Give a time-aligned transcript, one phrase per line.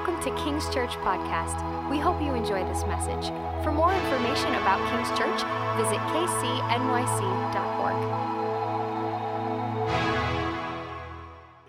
[0.00, 1.90] Welcome to King's Church Podcast.
[1.90, 3.26] We hope you enjoy this message.
[3.62, 5.42] For more information about King's Church,
[5.76, 7.50] visit kcnyc.org.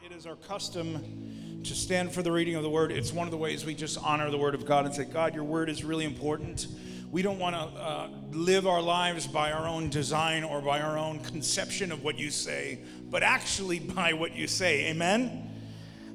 [0.05, 2.93] It is our custom to stand for the reading of the word.
[2.93, 5.35] It's one of the ways we just honor the word of God and say, God,
[5.35, 6.67] your word is really important.
[7.11, 10.97] We don't want to uh, live our lives by our own design or by our
[10.97, 12.79] own conception of what you say,
[13.09, 14.85] but actually by what you say.
[14.85, 15.50] Amen?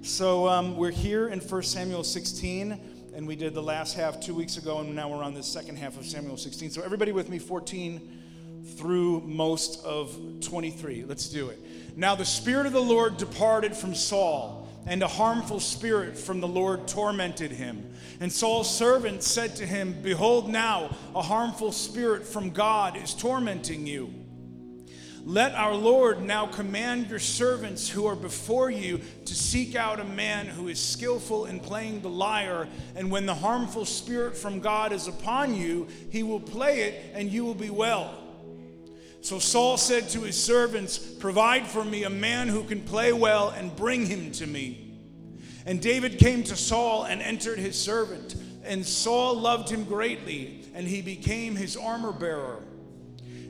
[0.06, 2.80] So um, we're here in 1 Samuel 16,
[3.16, 5.78] and we did the last half two weeks ago, and now we're on the second
[5.78, 6.70] half of Samuel 16.
[6.70, 8.22] So everybody with me, 14
[8.76, 11.04] through most of 23.
[11.04, 11.58] Let's do it.
[11.96, 16.46] Now the Spirit of the Lord departed from Saul, and a harmful spirit from the
[16.46, 17.92] Lord tormented him.
[18.20, 23.88] And Saul's servant said to him, Behold, now a harmful spirit from God is tormenting
[23.88, 24.14] you.
[25.28, 30.04] Let our Lord now command your servants who are before you to seek out a
[30.04, 34.92] man who is skillful in playing the lyre, and when the harmful spirit from God
[34.92, 38.16] is upon you, he will play it, and you will be well.
[39.20, 43.48] So Saul said to his servants, Provide for me a man who can play well,
[43.48, 44.96] and bring him to me.
[45.66, 48.36] And David came to Saul and entered his servant.
[48.62, 52.62] And Saul loved him greatly, and he became his armor bearer.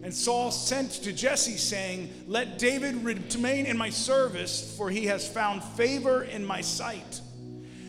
[0.06, 5.26] And Saul sent to Jesse, saying, Let David remain in my service, for he has
[5.26, 7.20] found favor in my sight.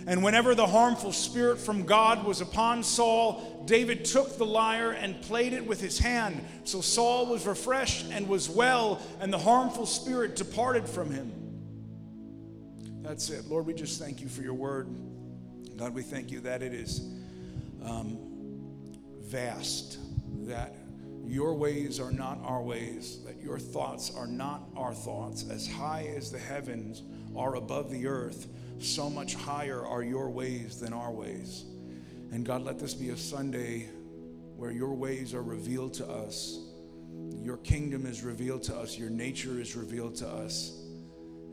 [0.07, 5.21] And whenever the harmful spirit from God was upon Saul, David took the lyre and
[5.21, 6.43] played it with his hand.
[6.63, 11.31] So Saul was refreshed and was well, and the harmful spirit departed from him.
[13.03, 13.45] That's it.
[13.47, 14.87] Lord, we just thank you for your word.
[15.77, 16.99] God, we thank you that it is
[17.85, 18.17] um,
[19.21, 19.99] vast,
[20.47, 20.73] that
[21.27, 25.49] your ways are not our ways, that your thoughts are not our thoughts.
[25.49, 27.03] As high as the heavens
[27.35, 28.47] are above the earth,
[28.79, 31.65] so much higher are your ways than our ways.
[32.31, 33.89] And God, let this be a Sunday
[34.55, 36.59] where your ways are revealed to us,
[37.41, 40.83] your kingdom is revealed to us, your nature is revealed to us,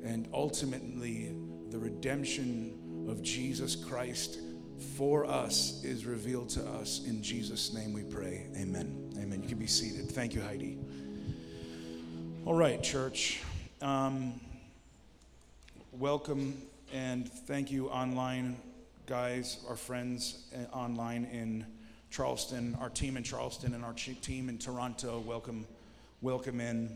[0.05, 1.35] and ultimately
[1.71, 4.39] the redemption of Jesus Christ
[4.79, 7.03] for us is revealed to us.
[7.07, 8.47] In Jesus' name we pray.
[8.57, 9.13] Amen.
[9.19, 9.43] Amen.
[9.43, 10.11] You can be seated.
[10.11, 10.79] Thank you, Heidi.
[12.45, 13.41] All right, church.
[13.81, 14.41] Um,
[15.93, 16.61] welcome
[16.93, 18.57] and thank you, online
[19.07, 21.67] guys, our friends uh, online in
[22.11, 25.19] Charleston, our team in Charleston, and our team in Toronto.
[25.27, 25.67] Welcome,
[26.23, 26.89] welcome in.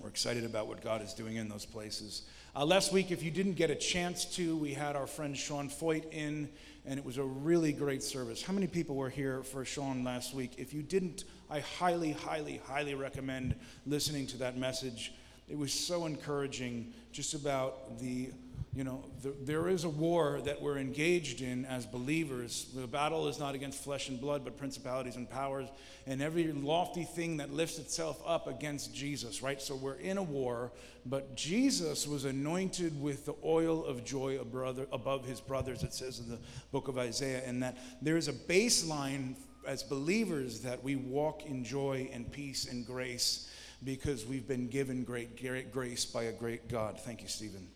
[0.00, 2.22] We're excited about what God is doing in those places.
[2.56, 5.68] Uh, last week, if you didn't get a chance to, we had our friend Sean
[5.68, 6.48] Feucht in
[6.84, 8.42] and it was a really great service.
[8.42, 10.54] How many people were here for Sean last week?
[10.58, 13.54] If you didn't, I highly, highly, highly recommend
[13.86, 15.12] listening to that message.
[15.48, 18.30] It was so encouraging just about the
[18.74, 22.68] you know, the, there is a war that we're engaged in as believers.
[22.74, 25.68] The battle is not against flesh and blood, but principalities and powers,
[26.06, 29.60] and every lofty thing that lifts itself up against Jesus, right?
[29.60, 30.72] So we're in a war,
[31.04, 36.30] but Jesus was anointed with the oil of joy above his brothers, it says in
[36.30, 36.38] the
[36.70, 39.34] book of Isaiah, and that there is a baseline
[39.66, 43.50] as believers that we walk in joy and peace and grace
[43.84, 46.98] because we've been given great, great grace by a great God.
[46.98, 47.68] Thank you, Stephen.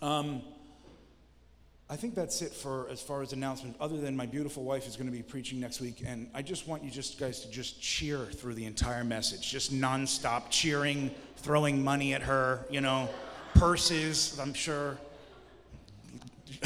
[0.00, 0.42] Um,
[1.90, 3.74] I think that's it for as far as announcement.
[3.80, 6.68] Other than my beautiful wife is going to be preaching next week, and I just
[6.68, 11.82] want you just guys to just cheer through the entire message, just nonstop cheering, throwing
[11.82, 13.08] money at her, you know,
[13.54, 14.38] purses.
[14.38, 14.98] I'm sure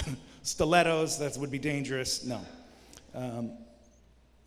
[0.43, 1.19] stilettos.
[1.19, 2.25] That would be dangerous.
[2.25, 2.41] No,
[3.15, 3.53] um,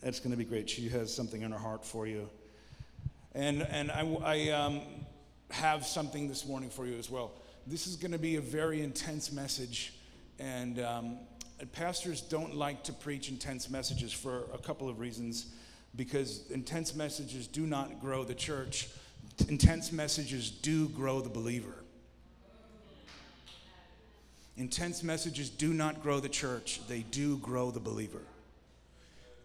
[0.02, 0.70] that's going to be great.
[0.70, 2.30] She has something in her heart for you,
[3.34, 4.82] and and I, I um,
[5.52, 7.32] have something this morning for you as well
[7.68, 9.94] this is going to be a very intense message,
[10.38, 11.18] and um,
[11.72, 15.48] pastors don't like to preach intense messages for a couple of reasons.
[15.96, 18.90] Because intense messages do not grow the church,
[19.48, 21.74] intense messages do grow the believer.
[24.58, 28.22] Intense messages do not grow the church, they do grow the believer.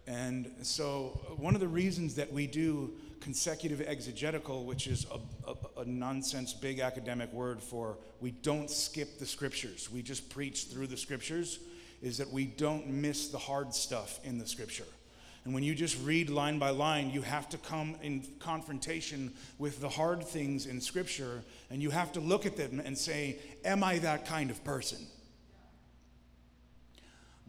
[0.07, 2.91] And so, one of the reasons that we do
[3.21, 9.19] consecutive exegetical, which is a, a, a, nonsense big academic word for we don't skip
[9.19, 11.59] the scriptures, we just preach through the scriptures,
[12.01, 14.87] is that we don't miss the hard stuff in the scripture.
[15.43, 19.81] And when you just read line by line, you have to come in confrontation with
[19.81, 23.83] the hard things in Scripture, and you have to look at them and say, Am
[23.83, 24.99] I that kind of person?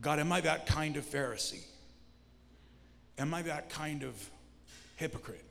[0.01, 1.65] God, am I that kind of Pharisee?
[3.19, 4.15] Am I that kind of
[4.97, 5.45] hypocrite?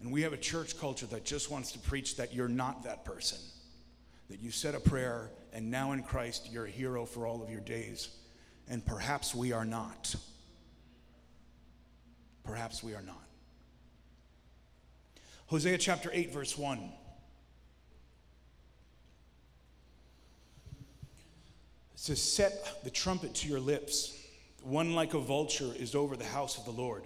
[0.00, 3.04] And we have a church culture that just wants to preach that you're not that
[3.04, 3.38] person,
[4.28, 7.48] that you said a prayer and now in Christ you're a hero for all of
[7.48, 8.08] your days.
[8.68, 10.14] And perhaps we are not.
[12.42, 13.16] Perhaps we are not.
[15.46, 16.78] Hosea chapter 8, verse 1.
[16.78, 16.90] It
[21.94, 24.18] says, Set the trumpet to your lips.
[24.62, 27.04] One like a vulture is over the house of the Lord,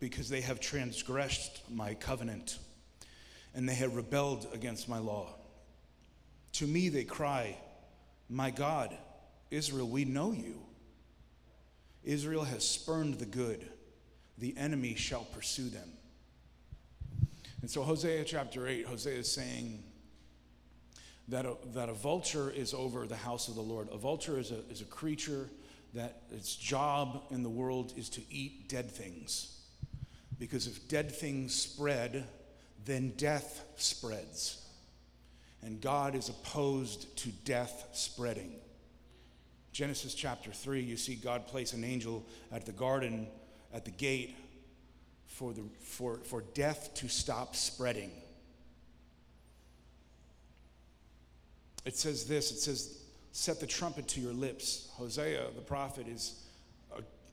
[0.00, 2.58] because they have transgressed my covenant,
[3.54, 5.34] and they have rebelled against my law.
[6.54, 7.56] To me they cry,
[8.28, 8.96] My God,
[9.50, 10.60] Israel, we know you.
[12.02, 13.68] Israel has spurned the good,
[14.38, 15.88] the enemy shall pursue them.
[17.60, 19.84] And so, Hosea chapter 8, Hosea is saying
[21.28, 23.88] that a, that a vulture is over the house of the Lord.
[23.92, 25.50] A vulture is a, is a creature
[25.92, 29.59] that its job in the world is to eat dead things.
[30.40, 32.26] Because if dead things spread,
[32.86, 34.66] then death spreads.
[35.62, 38.54] And God is opposed to death spreading.
[39.72, 43.28] Genesis chapter 3, you see God place an angel at the garden,
[43.72, 44.34] at the gate,
[45.26, 48.10] for, the, for, for death to stop spreading.
[51.84, 52.96] It says this it says,
[53.32, 54.88] Set the trumpet to your lips.
[54.94, 56.39] Hosea, the prophet, is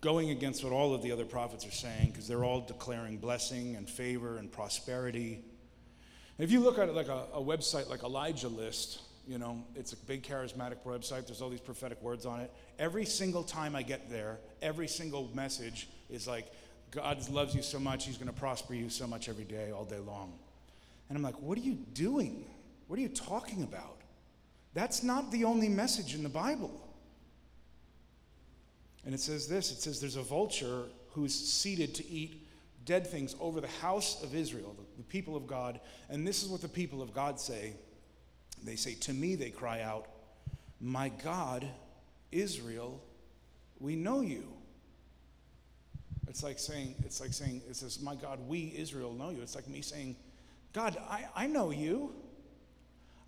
[0.01, 3.75] going against what all of the other prophets are saying because they're all declaring blessing
[3.75, 5.43] and favor and prosperity.
[6.37, 9.93] If you look at it like a, a website like Elijah List, you know, it's
[9.93, 11.25] a big charismatic website.
[11.25, 12.51] There's all these prophetic words on it.
[12.79, 16.51] Every single time I get there, every single message is like,
[16.91, 19.83] God loves you so much, He's going to prosper you so much every day, all
[19.83, 20.33] day long.
[21.09, 22.45] And I'm like, what are you doing?
[22.87, 23.97] What are you talking about?
[24.73, 26.86] That's not the only message in the Bible.
[29.07, 32.45] And it says this it says, There's a vulture who's seated to eat
[32.83, 35.79] dead things over the house of Israel, the, the people of God.
[36.09, 37.73] And this is what the people of God say.
[38.65, 40.09] They say, To me, they cry out,
[40.81, 41.65] My God,
[42.33, 43.01] Israel,
[43.79, 44.43] we know you.
[46.27, 49.41] It's like saying, it's like saying, it says, My God, we, Israel, know you.
[49.41, 50.17] It's like me saying,
[50.73, 52.13] God, I, I know you.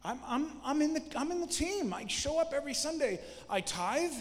[0.03, 1.93] I'm, I'm, I'm, in the, I'm in the team.
[1.93, 3.21] I show up every Sunday.
[3.49, 4.11] I tithe.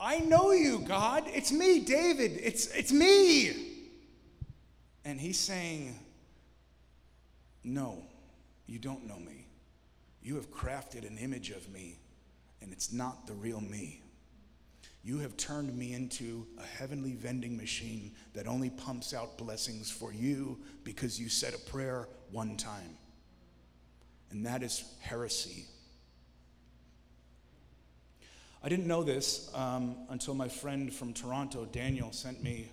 [0.00, 1.24] I know you, God.
[1.26, 2.40] It's me, David.
[2.42, 3.52] It's, it's me.
[5.04, 5.98] And he's saying,
[7.62, 8.02] No,
[8.66, 9.46] you don't know me.
[10.22, 11.98] You have crafted an image of me,
[12.62, 14.02] and it's not the real me.
[15.02, 20.12] You have turned me into a heavenly vending machine that only pumps out blessings for
[20.12, 22.96] you because you said a prayer one time.
[24.30, 25.64] And that is heresy.
[28.62, 32.68] I didn't know this um, until my friend from Toronto, Daniel, sent me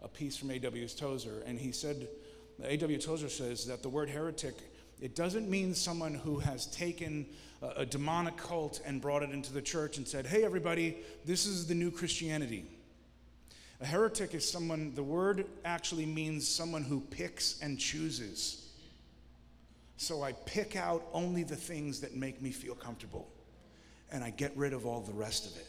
[0.00, 0.86] a piece from A.W.
[0.88, 1.42] Tozer.
[1.46, 2.08] And he said,
[2.62, 2.98] A.W.
[2.98, 4.54] Tozer says that the word heretic,
[5.00, 7.26] it doesn't mean someone who has taken
[7.60, 11.46] a, a demonic cult and brought it into the church and said, hey, everybody, this
[11.46, 12.64] is the new Christianity.
[13.80, 18.70] A heretic is someone, the word actually means someone who picks and chooses.
[19.96, 23.28] So I pick out only the things that make me feel comfortable,
[24.12, 25.66] and I get rid of all the rest of it.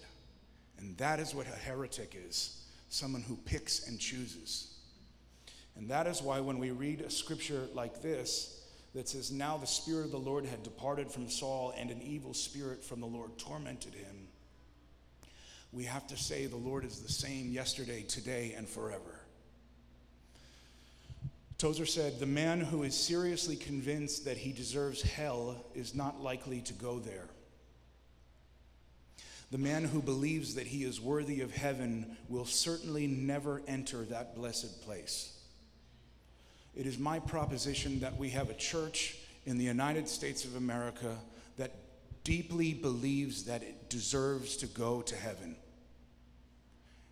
[0.78, 2.60] And that is what a heretic is
[2.90, 4.76] someone who picks and chooses.
[5.76, 8.62] And that is why when we read a scripture like this,
[8.94, 12.36] that says, Now the Spirit of the Lord had departed from Saul, and an evil
[12.36, 14.28] spirit from the Lord tormented him.
[15.72, 19.20] We have to say the Lord is the same yesterday, today, and forever.
[21.58, 26.62] Tozer said, The man who is seriously convinced that he deserves hell is not likely
[26.62, 27.26] to go there.
[29.54, 34.36] The man who believes that he is worthy of heaven will certainly never enter that
[34.36, 35.32] blessed place.
[36.76, 41.16] It is my proposition that we have a church in the United States of America
[41.58, 41.72] that
[42.24, 45.56] deeply believes that it deserves to go to heaven.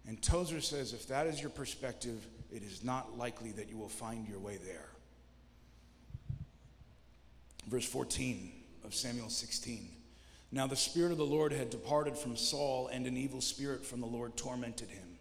[0.08, 3.88] And Tozer says if that is your perspective, it is not likely that you will
[3.88, 4.90] find your way there.
[7.68, 8.52] Verse 14
[8.84, 10.01] of Samuel 16.
[10.52, 14.02] Now the Spirit of the Lord had departed from Saul, and an evil spirit from
[14.02, 15.18] the Lord tormented him.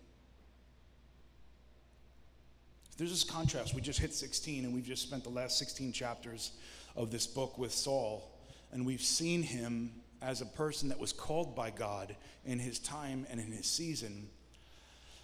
[2.97, 3.75] There's this contrast.
[3.75, 6.53] We just hit 16, and we've just spent the last 16 chapters
[6.97, 8.31] of this book with Saul,
[8.73, 13.27] and we've seen him as a person that was called by God in his time
[13.31, 14.29] and in his season.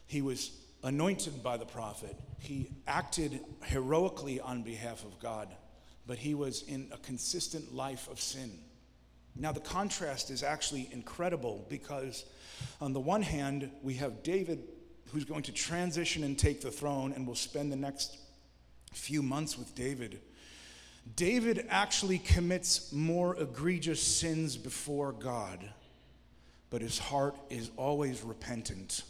[0.06, 5.48] He was anointed by the prophet, he acted heroically on behalf of God,
[6.06, 8.52] but he was in a consistent life of sin.
[9.38, 12.24] Now, the contrast is actually incredible because,
[12.80, 14.62] on the one hand, we have David
[15.12, 18.18] who's going to transition and take the throne, and we'll spend the next
[18.92, 20.20] few months with David.
[21.14, 25.68] David actually commits more egregious sins before God
[26.70, 29.02] but his heart is always repentant.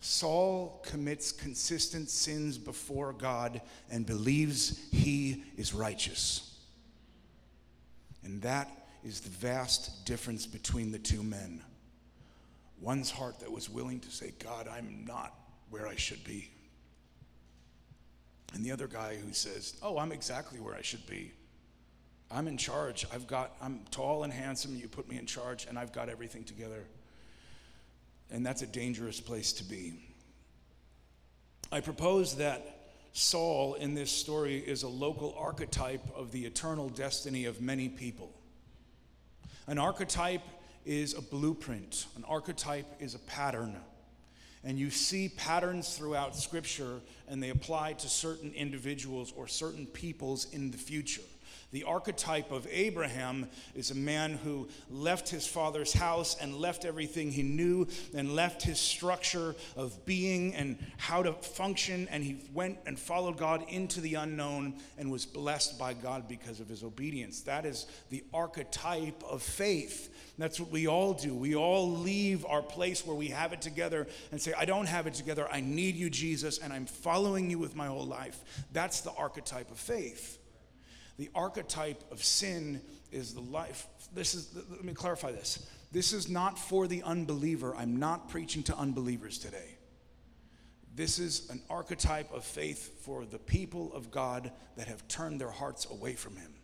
[0.00, 6.58] Saul commits consistent sins before God and believes he is righteous.
[8.24, 8.68] And that
[9.06, 11.62] is the vast difference between the two men.
[12.80, 15.32] One's heart that was willing to say, God, I'm not
[15.70, 16.50] where I should be.
[18.52, 21.32] And the other guy who says, Oh, I'm exactly where I should be.
[22.32, 23.06] I'm in charge.
[23.14, 24.74] I've got, I'm tall and handsome.
[24.74, 26.82] You put me in charge, and I've got everything together.
[28.30, 30.00] And that's a dangerous place to be.
[31.70, 37.44] I propose that Saul in this story is a local archetype of the eternal destiny
[37.44, 38.35] of many people.
[39.66, 40.42] An archetype
[40.84, 43.76] is a blueprint, an archetype is a pattern.
[44.62, 50.46] And you see patterns throughout Scripture, and they apply to certain individuals or certain peoples
[50.52, 51.22] in the future.
[51.72, 57.32] The archetype of Abraham is a man who left his father's house and left everything
[57.32, 62.08] he knew and left his structure of being and how to function.
[62.10, 66.60] And he went and followed God into the unknown and was blessed by God because
[66.60, 67.42] of his obedience.
[67.42, 70.14] That is the archetype of faith.
[70.38, 71.34] That's what we all do.
[71.34, 75.06] We all leave our place where we have it together and say, I don't have
[75.06, 75.48] it together.
[75.50, 78.38] I need you, Jesus, and I'm following you with my whole life.
[78.72, 80.38] That's the archetype of faith.
[81.18, 82.80] The archetype of sin
[83.10, 83.86] is the life.
[84.14, 85.66] This is, let me clarify this.
[85.92, 87.74] This is not for the unbeliever.
[87.74, 89.78] I'm not preaching to unbelievers today.
[90.94, 95.50] This is an archetype of faith for the people of God that have turned their
[95.50, 96.54] hearts away from Him.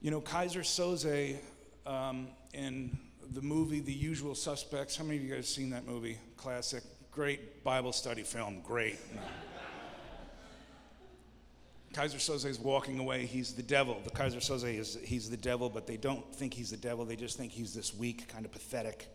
[0.00, 1.36] You know, Keyser Söze
[1.84, 2.96] um, in
[3.32, 4.96] the movie The Usual Suspects.
[4.96, 6.18] How many of you guys seen that movie?
[6.36, 6.82] Classic.
[7.10, 8.62] Great Bible study film.
[8.64, 8.98] Great.
[11.92, 13.26] Keyser Söze is walking away.
[13.26, 14.00] He's the devil.
[14.04, 17.04] The Keyser Söze is he's the devil, but they don't think he's the devil.
[17.04, 19.08] They just think he's this weak, kind of pathetic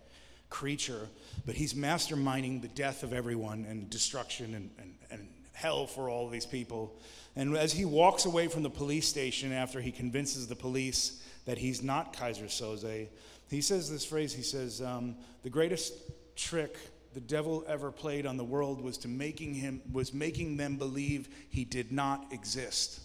[0.50, 1.08] creature.
[1.46, 6.28] But he's masterminding the death of everyone and destruction and, and, and hell for all
[6.28, 7.00] these people.
[7.38, 11.58] And as he walks away from the police station after he convinces the police that
[11.58, 13.08] he's not Keyser Söze,
[13.50, 14.34] he says this phrase.
[14.34, 15.94] He says, um, "The greatest
[16.36, 16.78] trick
[17.16, 21.30] the devil ever played on the world was to making him was making them believe
[21.50, 23.00] he did not exist.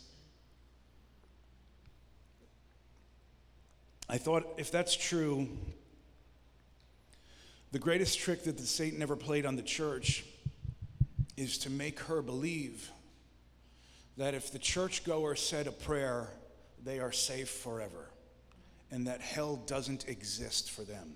[4.08, 5.48] I thought if that's true,
[7.70, 10.24] the greatest trick that the Satan ever played on the church
[11.36, 12.90] is to make her believe
[14.16, 16.26] that if the churchgoer said a prayer,
[16.82, 18.10] they are safe forever,
[18.90, 21.12] and that hell doesn't exist for them.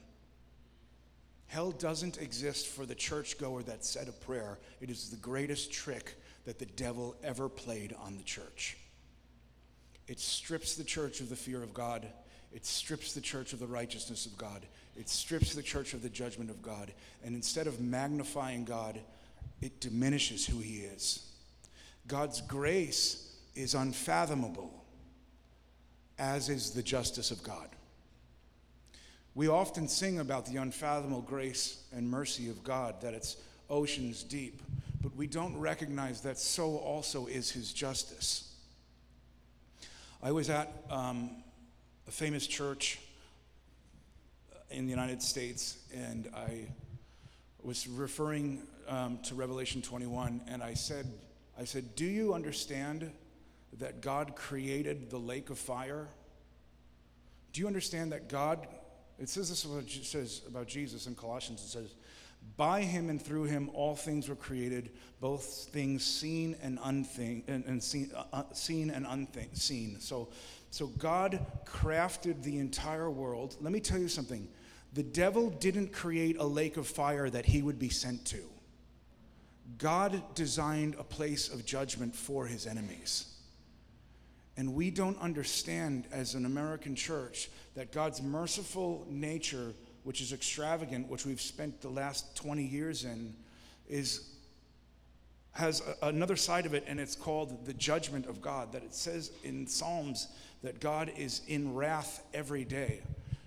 [1.54, 4.58] Hell doesn't exist for the churchgoer that said a prayer.
[4.80, 8.76] It is the greatest trick that the devil ever played on the church.
[10.08, 12.08] It strips the church of the fear of God.
[12.52, 14.66] It strips the church of the righteousness of God.
[14.96, 16.92] It strips the church of the judgment of God.
[17.24, 18.98] And instead of magnifying God,
[19.60, 21.24] it diminishes who he is.
[22.08, 24.84] God's grace is unfathomable,
[26.18, 27.68] as is the justice of God.
[29.36, 33.36] We often sing about the unfathomable grace and mercy of God, that it's
[33.68, 34.62] oceans deep,
[35.02, 38.54] but we don't recognize that so also is his justice.
[40.22, 41.30] I was at um,
[42.06, 43.00] a famous church
[44.70, 46.68] in the United States, and I
[47.62, 51.12] was referring um, to Revelation 21, and I said,
[51.58, 53.10] I said, Do you understand
[53.78, 56.06] that God created the lake of fire?
[57.52, 58.66] Do you understand that God
[59.18, 61.62] it says this what it says about Jesus in Colossians.
[61.62, 61.94] It says,
[62.56, 64.90] By him and through him all things were created,
[65.20, 70.00] both things seen and unseen, and, and seen, uh, uh seen and unseen.
[70.00, 70.28] So,
[70.70, 73.56] so God crafted the entire world.
[73.60, 74.48] Let me tell you something.
[74.92, 78.42] The devil didn't create a lake of fire that he would be sent to.
[79.78, 83.33] God designed a place of judgment for his enemies.
[84.56, 91.08] And we don't understand as an American church that God's merciful nature, which is extravagant,
[91.08, 93.34] which we've spent the last 20 years in,
[93.88, 94.30] is
[95.54, 98.72] has a, another side of it, and it's called the judgment of God.
[98.72, 100.28] That it says in Psalms
[100.62, 103.02] that God is in wrath every day.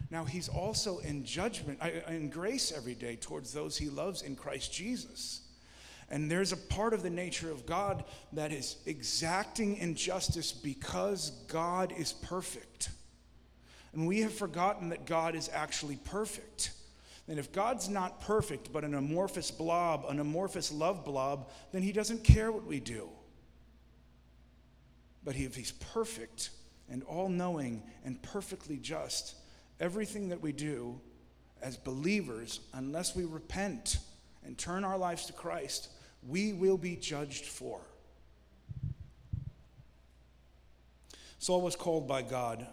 [0.09, 4.35] Now, He's also in judgment, uh, in grace every day towards those He loves in
[4.35, 5.41] Christ Jesus.
[6.09, 11.93] And there's a part of the nature of God that is exacting injustice because God
[11.97, 12.89] is perfect.
[13.93, 16.71] And we have forgotten that God is actually perfect.
[17.27, 21.91] And if God's not perfect, but an amorphous blob, an amorphous love blob, then he
[21.91, 23.09] doesn't care what we do.
[25.25, 26.51] But if he's perfect,
[26.89, 29.35] and all knowing and perfectly just.
[29.79, 30.99] Everything that we do
[31.61, 33.97] as believers, unless we repent
[34.45, 35.89] and turn our lives to Christ,
[36.27, 37.79] we will be judged for.
[41.39, 42.67] Saul was called by God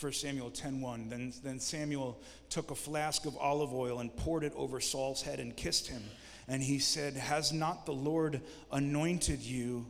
[0.00, 1.08] 1 Samuel 10:1.
[1.10, 5.40] Then, then Samuel took a flask of olive oil and poured it over Saul's head
[5.40, 6.02] and kissed him.
[6.46, 8.40] And he said, Has not the Lord
[8.70, 9.86] anointed you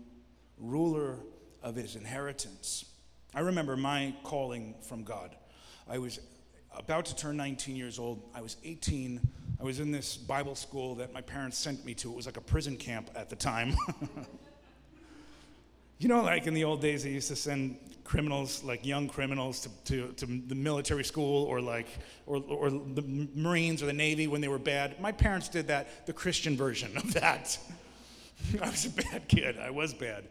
[0.57, 1.19] ruler
[1.62, 2.87] of his inheritance?
[3.35, 5.37] I remember my calling from God.
[5.87, 6.19] I was
[6.76, 8.22] about to turn 19 years old.
[8.34, 9.20] I was 18.
[9.60, 12.10] I was in this Bible school that my parents sent me to.
[12.10, 13.75] It was like a prison camp at the time.
[15.98, 19.60] you know, like in the old days, they used to send criminals, like young criminals,
[19.60, 21.88] to, to, to the military school or like,
[22.26, 25.00] or, or the Marines or the Navy when they were bad.
[25.00, 27.58] My parents did that, the Christian version of that.
[28.62, 29.58] I was a bad kid.
[29.58, 30.25] I was bad.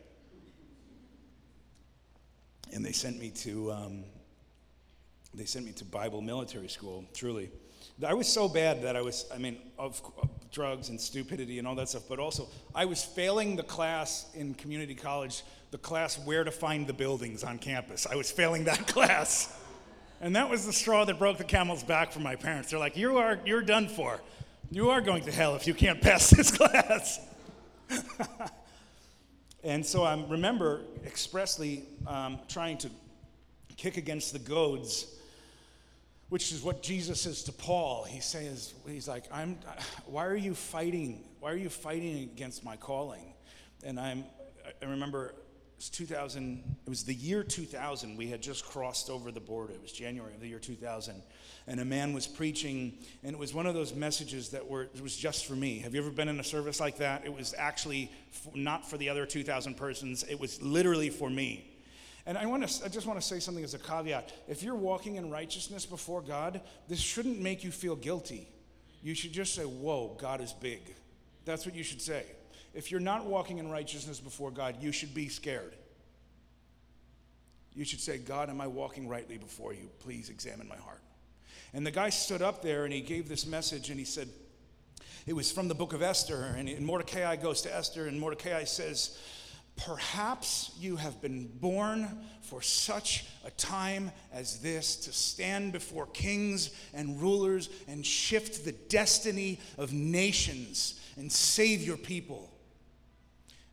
[2.73, 4.03] And they sent me to, um,
[5.37, 7.49] they sent me to Bible military school, truly.
[8.05, 11.67] I was so bad that I was, I mean, of, of, drugs and stupidity and
[11.67, 16.17] all that stuff, but also I was failing the class in community college the class
[16.17, 18.07] Where to Find the Buildings on campus.
[18.07, 19.53] I was failing that class.
[20.21, 22.71] And that was the straw that broke the camel's back for my parents.
[22.71, 24.19] They're like, you are, you're done for.
[24.71, 27.19] You are going to hell if you can't pass this class.
[29.63, 32.89] and so I remember expressly um, trying to
[33.75, 35.05] kick against the goads,
[36.29, 38.03] which is what Jesus says to Paul.
[38.03, 39.57] He says, he's like, I'm,
[40.05, 41.23] why are you fighting?
[41.39, 43.33] Why are you fighting against my calling?
[43.83, 44.25] And I'm,
[44.81, 45.33] I remember
[45.77, 48.17] was 2000, it was the year 2000.
[48.17, 49.73] We had just crossed over the border.
[49.73, 51.21] It was January of the year 2000.
[51.67, 55.01] And a man was preaching, and it was one of those messages that were, it
[55.01, 55.79] was just for me.
[55.79, 57.25] Have you ever been in a service like that?
[57.25, 58.11] It was actually
[58.55, 61.66] not for the other 2,000 persons, it was literally for me.
[62.27, 64.33] And I, want to, I just want to say something as a caveat.
[64.49, 68.49] If you're walking in righteousness before God, this shouldn't make you feel guilty.
[69.01, 70.81] You should just say, Whoa, God is big.
[71.45, 72.25] That's what you should say.
[72.73, 75.73] If you're not walking in righteousness before God, you should be scared.
[77.73, 79.89] You should say, God, am I walking rightly before you?
[79.99, 81.01] Please examine my heart.
[81.73, 84.27] And the guy stood up there and he gave this message and he said,
[85.25, 86.55] it was from the book of Esther.
[86.57, 89.17] And Mordecai goes to Esther and Mordecai says,
[89.77, 92.07] Perhaps you have been born
[92.41, 98.71] for such a time as this to stand before kings and rulers and shift the
[98.71, 102.51] destiny of nations and save your people.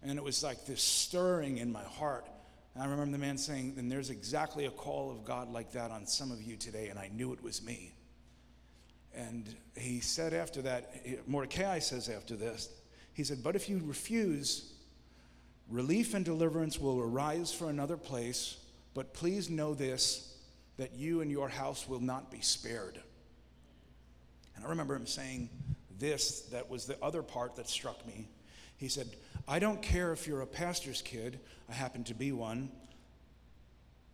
[0.03, 2.27] And it was like this stirring in my heart.
[2.75, 5.91] And I remember the man saying, Then there's exactly a call of God like that
[5.91, 7.95] on some of you today, and I knew it was me.
[9.15, 10.93] And he said after that,
[11.27, 12.69] Mordecai says after this,
[13.15, 14.74] he said, But if you refuse,
[15.69, 18.57] relief and deliverance will arise for another place,
[18.95, 20.37] but please know this,
[20.77, 23.01] that you and your house will not be spared.
[24.57, 25.49] And I remember him saying
[25.99, 28.29] this, that was the other part that struck me.
[28.77, 29.09] He said,
[29.47, 32.71] I don't care if you're a pastor's kid, I happen to be one.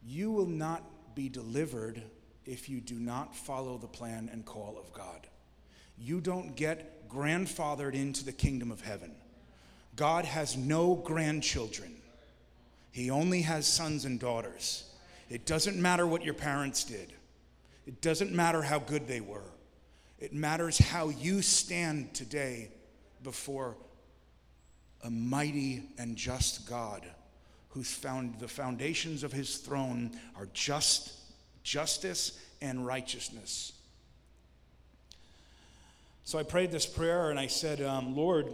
[0.05, 2.03] You will not be delivered
[2.47, 5.27] if you do not follow the plan and call of God.
[5.99, 9.13] You don't get grandfathered into the kingdom of heaven.
[9.97, 11.95] God has no grandchildren,
[12.93, 14.85] He only has sons and daughters.
[15.29, 17.13] It doesn't matter what your parents did,
[17.87, 19.43] it doesn't matter how good they were.
[20.19, 22.69] It matters how you stand today
[23.23, 23.75] before
[25.03, 27.07] a mighty and just God
[27.71, 31.15] whose found the foundations of his throne are just
[31.63, 33.73] justice and righteousness.
[36.25, 38.53] So I prayed this prayer and I said, um, Lord,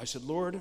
[0.00, 0.60] I said, Lord,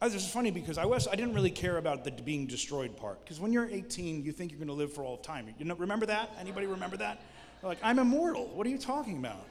[0.00, 2.96] oh, this is funny because I was I didn't really care about the being destroyed
[2.96, 5.52] part because when you're 18, you think you're going to live for all time.
[5.58, 6.30] You know, remember that?
[6.38, 7.22] Anybody remember that?
[7.62, 8.46] You're like I'm immortal.
[8.54, 9.44] What are you talking about?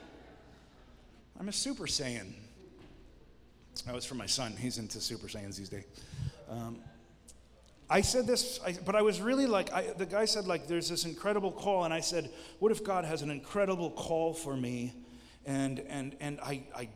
[1.39, 2.33] I'm a super saiyan.
[3.85, 4.53] That was for my son.
[4.57, 5.85] He's into Super Saiyans these days.
[6.49, 6.77] Um,
[7.89, 10.89] I said this, I, but I was really like, I, the guy said, like, there's
[10.89, 11.83] this incredible call.
[11.83, 14.93] And I said, what if God has an incredible call for me?
[15.45, 16.89] And, and, and I, I,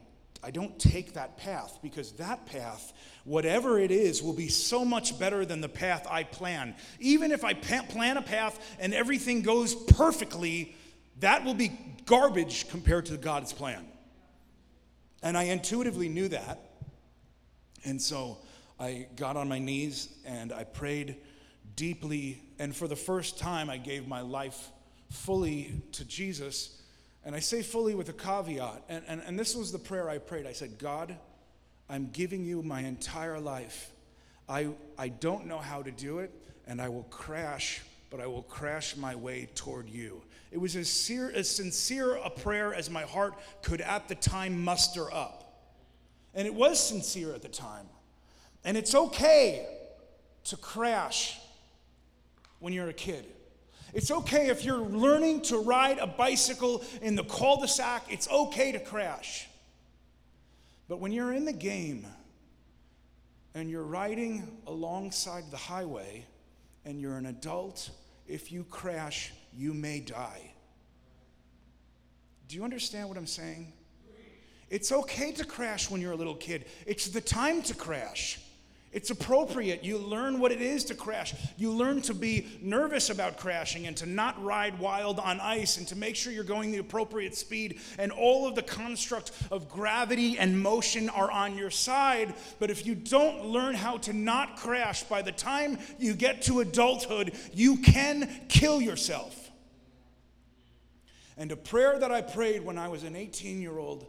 [0.44, 5.18] I don't take that path because that path, whatever it is, will be so much
[5.20, 6.76] better than the path I plan.
[7.00, 10.76] Even if I plan a path and everything goes perfectly,
[11.20, 11.72] that will be
[12.06, 13.86] garbage compared to God's plan.
[15.24, 16.60] And I intuitively knew that.
[17.84, 18.38] And so
[18.80, 21.18] I got on my knees and I prayed
[21.76, 22.42] deeply.
[22.60, 24.70] And for the first time, I gave my life
[25.10, 26.77] fully to Jesus.
[27.28, 28.84] And I say fully with a caveat.
[28.88, 30.48] And, and, and this was the prayer I prayed.
[30.48, 31.14] I said, God,
[31.90, 33.92] I'm giving you my entire life.
[34.48, 36.34] I, I don't know how to do it,
[36.68, 40.22] and I will crash, but I will crash my way toward you.
[40.54, 45.14] It was as as sincere a prayer as my heart could at the time muster
[45.14, 45.68] up.
[46.34, 47.88] And it was sincere at the time.
[48.64, 49.68] And it's okay
[50.46, 51.38] to crash
[52.60, 53.26] when you're a kid.
[53.98, 58.30] It's okay if you're learning to ride a bicycle in the cul de sac, it's
[58.30, 59.50] okay to crash.
[60.88, 62.06] But when you're in the game
[63.56, 66.28] and you're riding alongside the highway
[66.86, 67.90] and you're an adult,
[68.28, 70.52] if you crash, you may die.
[72.48, 73.74] Do you understand what I'm saying?
[74.70, 78.40] It's okay to crash when you're a little kid, it's the time to crash.
[78.94, 79.84] It's appropriate.
[79.84, 81.34] You learn what it is to crash.
[81.58, 85.88] You learn to be nervous about crashing and to not ride wild on ice and
[85.90, 87.82] to make sure you're going the appropriate speed.
[88.00, 92.34] And all of the construct of gravity and motion are on your side.
[92.60, 96.62] But if you don't learn how to not crash, by the time you get to
[96.62, 99.52] adulthood, you can kill yourself.
[101.38, 104.08] And a prayer that I prayed when I was an 18 year old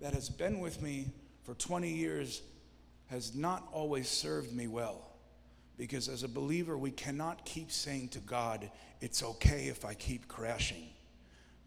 [0.00, 1.08] that has been with me
[1.42, 2.42] for 20 years
[3.10, 5.02] has not always served me well.
[5.76, 8.70] Because as a believer, we cannot keep saying to God,
[9.00, 10.84] it's okay if I keep crashing.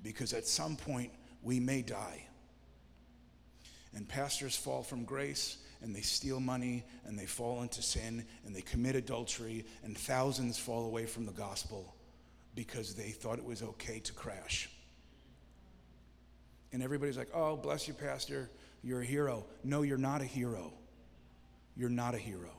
[0.01, 2.25] Because at some point, we may die.
[3.93, 8.55] And pastors fall from grace and they steal money and they fall into sin and
[8.55, 11.93] they commit adultery and thousands fall away from the gospel
[12.55, 14.69] because they thought it was okay to crash.
[16.71, 18.49] And everybody's like, oh, bless you, Pastor.
[18.81, 19.45] You're a hero.
[19.63, 20.73] No, you're not a hero
[21.75, 22.49] you're not a hero.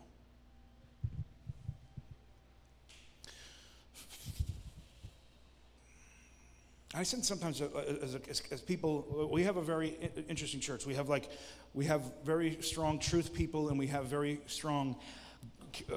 [6.97, 7.67] I sense sometimes uh,
[8.03, 9.97] as, as, as, people, we have a very
[10.29, 10.87] interesting church.
[10.87, 11.29] We have like,
[11.73, 14.95] we have very strong truth people and we have very strong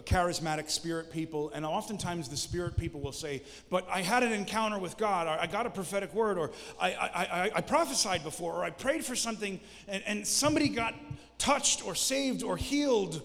[0.06, 1.52] charismatic spirit people.
[1.54, 5.40] And oftentimes the spirit people will say, but I had an encounter with God, or
[5.40, 9.06] I got a prophetic word, or I, I, I, I prophesied before, or I prayed
[9.06, 10.94] for something and, and somebody got
[11.38, 13.22] touched or saved or healed,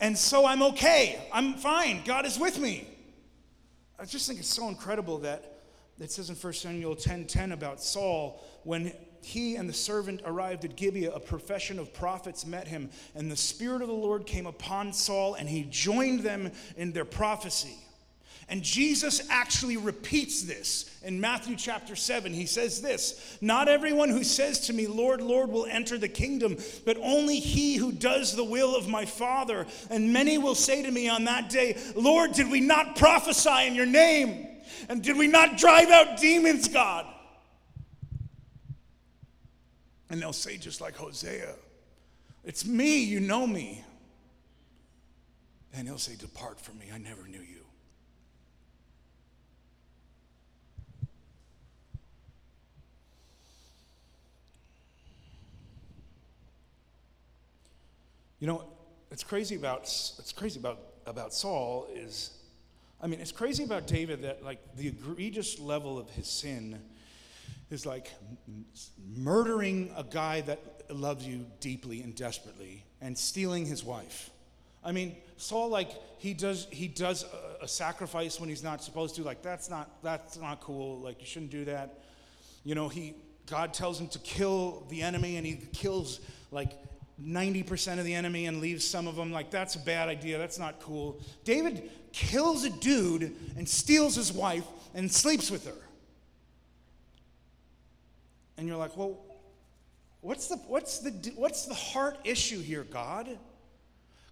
[0.00, 1.28] and so I'm okay.
[1.32, 2.02] I'm fine.
[2.04, 2.86] God is with me.
[3.98, 5.56] I just think it's so incredible that
[5.98, 8.92] it says in 1 Samuel 10 10 about Saul, when
[9.26, 13.36] he and the servant arrived at Gibeah, a profession of prophets met him, and the
[13.36, 17.74] Spirit of the Lord came upon Saul, and he joined them in their prophecy.
[18.48, 22.32] And Jesus actually repeats this in Matthew chapter 7.
[22.32, 26.56] He says this Not everyone who says to me, Lord, Lord, will enter the kingdom,
[26.84, 29.66] but only he who does the will of my Father.
[29.90, 33.74] And many will say to me on that day, Lord, did we not prophesy in
[33.74, 34.46] your name?
[34.88, 37.06] And did we not drive out demons, God?
[40.08, 41.54] And they'll say, just like Hosea,
[42.44, 43.84] It's me, you know me.
[45.74, 47.66] And he'll say, Depart from me, I never knew you.
[58.38, 58.64] You know,
[59.10, 62.30] it's crazy about it's crazy about about Saul is
[63.00, 66.80] I mean, it's crazy about David that like the egregious level of his sin
[67.70, 68.12] is like
[69.16, 74.30] murdering a guy that loves you deeply and desperately and stealing his wife.
[74.84, 79.16] I mean, Saul like he does he does a, a sacrifice when he's not supposed
[79.16, 79.22] to.
[79.22, 81.00] Like that's not that's not cool.
[81.00, 82.00] Like you shouldn't do that.
[82.64, 83.14] You know, he
[83.46, 86.72] God tells him to kill the enemy and he kills like
[87.22, 89.32] 90% of the enemy and leaves some of them.
[89.32, 90.38] Like, that's a bad idea.
[90.38, 91.20] That's not cool.
[91.44, 95.85] David kills a dude and steals his wife and sleeps with her.
[98.56, 99.18] And you're like, well,
[100.20, 103.28] what's the, what's the, what's the heart issue here, God?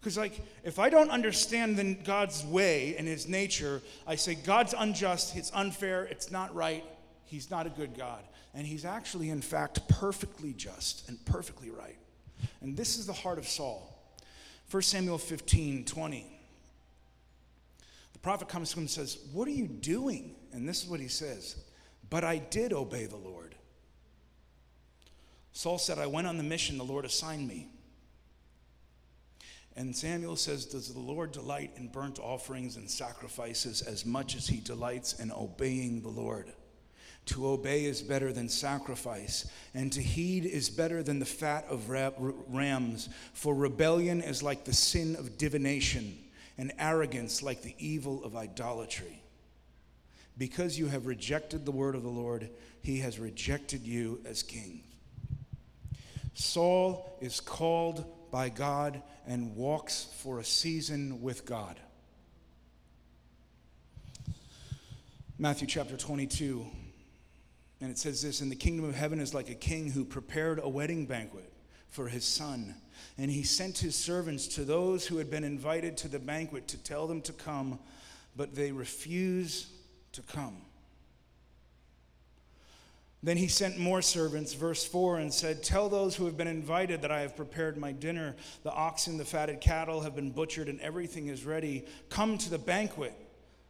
[0.01, 4.75] Because, like, if I don't understand then God's way and his nature, I say, God's
[4.77, 6.85] unjust, it's unfair, it's not right,
[7.25, 8.23] he's not a good God.
[8.55, 11.97] And he's actually, in fact, perfectly just and perfectly right.
[12.61, 13.91] And this is the heart of Saul.
[14.71, 16.27] 1 Samuel 15 20.
[18.13, 20.35] The prophet comes to him and says, What are you doing?
[20.53, 21.57] And this is what he says
[22.11, 23.54] But I did obey the Lord.
[25.55, 27.69] Saul said, I went on the mission the Lord assigned me.
[29.77, 34.49] And Samuel says, Does the Lord delight in burnt offerings and sacrifices as much as
[34.49, 36.53] he delights in obeying the Lord?
[37.27, 41.89] To obey is better than sacrifice, and to heed is better than the fat of
[41.89, 43.09] rams.
[43.33, 46.19] For rebellion is like the sin of divination,
[46.59, 49.23] and arrogance like the evil of idolatry.
[50.37, 52.51] Because you have rejected the word of the Lord,
[52.83, 54.83] he has rejected you as king.
[56.35, 61.79] Saul is called by God and walks for a season with God.
[65.39, 66.67] Matthew chapter 22.
[67.81, 70.61] And it says this And the kingdom of heaven is like a king who prepared
[70.63, 71.53] a wedding banquet
[71.89, 72.75] for his son.
[73.19, 76.79] And he sent his servants to those who had been invited to the banquet to
[76.79, 77.79] tell them to come,
[78.37, 79.67] but they refused
[80.13, 80.57] to come.
[83.25, 87.01] Then he sent more servants, verse 4, and said, Tell those who have been invited
[87.01, 88.37] that I have prepared my dinner.
[88.65, 91.87] The oxen, the fatted cattle have been butchered, and everything is ready.
[92.11, 93.15] Come to the banquet.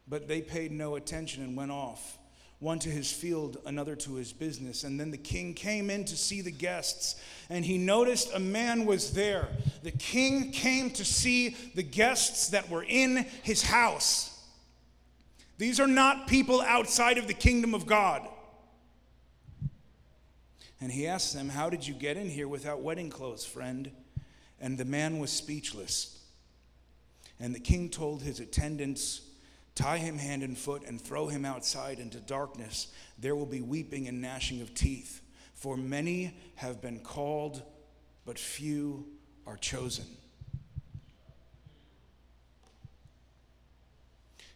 [0.08, 2.18] But they paid no attention and went off,
[2.58, 4.82] one to his field, another to his business.
[4.82, 7.14] And then the king came in to see the guests,
[7.48, 9.46] and he noticed a man was there.
[9.84, 14.36] The king came to see the guests that were in his house.
[15.58, 18.28] These are not people outside of the kingdom of God.
[20.84, 23.90] And he asked them, How did you get in here without wedding clothes, friend?
[24.60, 26.22] And the man was speechless.
[27.40, 29.22] And the king told his attendants,
[29.74, 32.88] Tie him hand and foot and throw him outside into darkness.
[33.18, 35.22] There will be weeping and gnashing of teeth.
[35.54, 37.62] For many have been called,
[38.26, 39.06] but few
[39.46, 40.04] are chosen.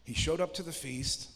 [0.04, 1.30] He showed up to the feast,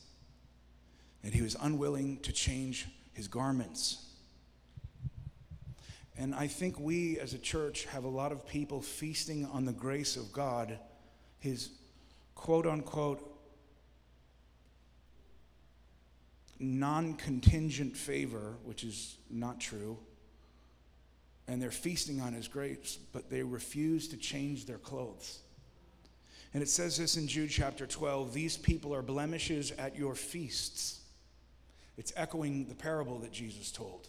[1.25, 4.02] and he was unwilling to change his garments.
[6.23, 9.73] And I think we as a church have a lot of people feasting on the
[9.73, 10.79] grace of God,
[11.41, 11.71] his
[12.37, 13.29] quote unquote
[16.61, 19.99] non contingent favor, which is not true.
[21.49, 25.41] And they're feasting on his grace, but they refuse to change their clothes.
[26.55, 31.01] And it says this in Jude chapter 12 these people are blemishes at your feasts.
[31.97, 34.09] It's echoing the parable that Jesus told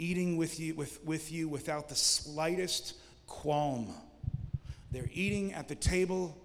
[0.00, 2.94] eating with you, with, with you without the slightest
[3.26, 3.92] qualm.
[4.90, 6.36] They're eating at the table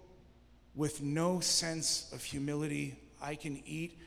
[0.76, 2.96] with no sense of humility.
[3.22, 3.98] I can eat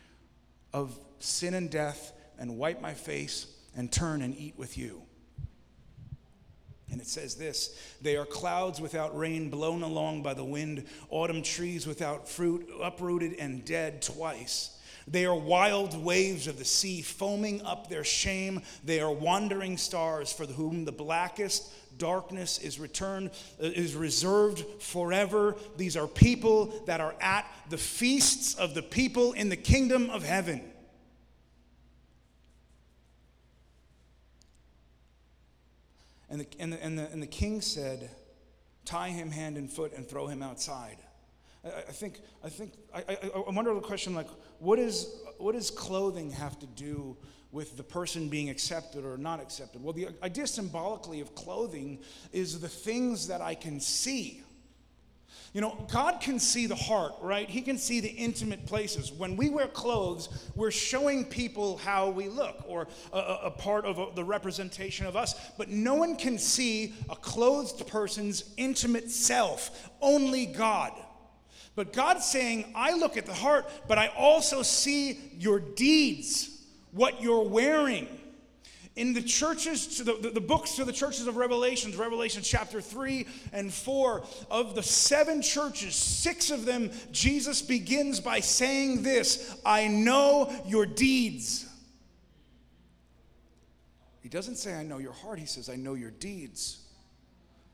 [0.73, 5.03] of sin and death and wipe my face and turn and eat with you.
[6.91, 11.43] And it says this They are clouds without rain, blown along by the wind, autumn
[11.43, 14.78] trees without fruit, uprooted and dead twice.
[15.11, 18.63] They are wild waves of the sea, foaming up their shame.
[18.85, 25.57] They are wandering stars for whom the blackest darkness is returned uh, is reserved forever.
[25.77, 30.23] These are people that are at the feasts of the people in the kingdom of
[30.23, 30.63] heaven.
[36.31, 38.11] And the, and the, and the, and the king said
[38.85, 40.99] tie him hand and foot and throw him outside
[41.65, 43.17] I, I think, I, think I, I,
[43.47, 47.17] I wonder the question like, what, is, what does clothing have to do
[47.51, 49.83] with the person being accepted or not accepted?
[49.83, 52.01] Well, the idea symbolically of clothing
[52.33, 54.43] is the things that I can see.
[55.55, 57.49] You know, God can see the heart, right?
[57.49, 59.11] He can see the intimate places.
[59.11, 63.99] When we wear clothes, we're showing people how we look or a, a part of
[63.99, 65.35] a, the representation of us.
[65.57, 70.93] But no one can see a clothed person's intimate self, only God.
[71.79, 76.51] But God's saying, I look at the heart, but I also see your deeds,
[76.91, 78.09] what you're wearing.
[78.97, 82.81] In the churches, to the, the, the books to the churches of Revelations, Revelation chapter
[82.81, 89.57] 3 and 4, of the seven churches, six of them, Jesus begins by saying this
[89.65, 91.65] I know your deeds.
[94.21, 95.39] He doesn't say, I know your heart.
[95.39, 96.81] He says, I know your deeds.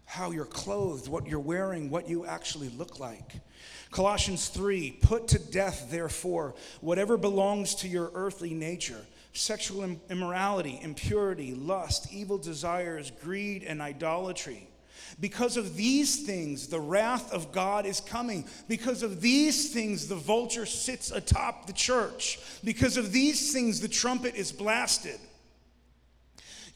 [0.05, 3.33] How you're clothed, what you're wearing, what you actually look like.
[3.95, 9.01] Colossians 3 Put to death, therefore, whatever belongs to your earthly nature
[9.33, 14.69] sexual immorality, impurity, lust, evil desires, greed, and idolatry.
[15.21, 18.47] Because of these things, the wrath of God is coming.
[18.69, 22.39] Because of these things, the vulture sits atop the church.
[22.63, 25.19] Because of these things, the trumpet is blasted.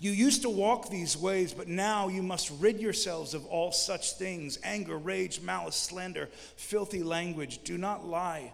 [0.00, 4.12] You used to walk these ways, but now you must rid yourselves of all such
[4.12, 7.64] things anger, rage, malice, slander, filthy language.
[7.64, 8.52] Do not lie,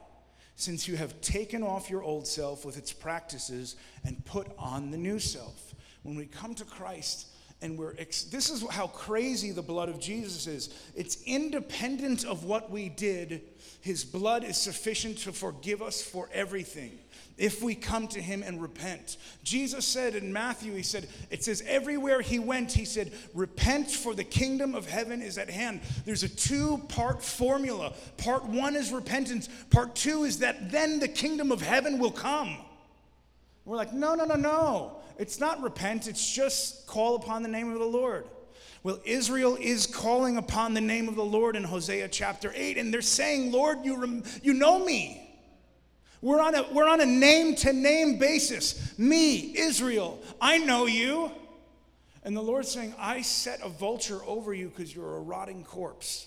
[0.56, 4.96] since you have taken off your old self with its practices and put on the
[4.96, 5.74] new self.
[6.02, 7.26] When we come to Christ,
[7.60, 10.74] and we're ex- this is how crazy the blood of Jesus is.
[10.94, 13.42] It's independent of what we did.
[13.80, 16.98] His blood is sufficient to forgive us for everything
[17.36, 19.16] if we come to him and repent.
[19.42, 24.14] Jesus said in Matthew, he said, it says, everywhere he went, he said, repent for
[24.14, 25.80] the kingdom of heaven is at hand.
[26.04, 27.92] There's a two part formula.
[28.18, 32.56] Part one is repentance, part two is that then the kingdom of heaven will come.
[33.64, 34.96] We're like, no, no, no, no.
[35.18, 38.26] It's not repent, it's just call upon the name of the Lord.
[38.82, 42.92] Well, Israel is calling upon the name of the Lord in Hosea chapter 8, and
[42.92, 45.23] they're saying, Lord, you, rem- you know me.
[46.24, 48.98] We're on, a, we're on a name to name basis.
[48.98, 51.30] Me, Israel, I know you.
[52.24, 56.26] And the Lord's saying, I set a vulture over you because you're a rotting corpse.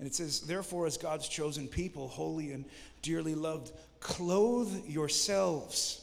[0.00, 2.64] And it says, Therefore, as God's chosen people, holy and
[3.02, 6.02] dearly loved, clothe yourselves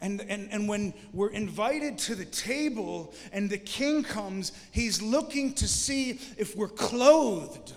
[0.00, 5.54] and, and, and when we're invited to the table and the king comes, he's looking
[5.54, 7.72] to see if we're clothed.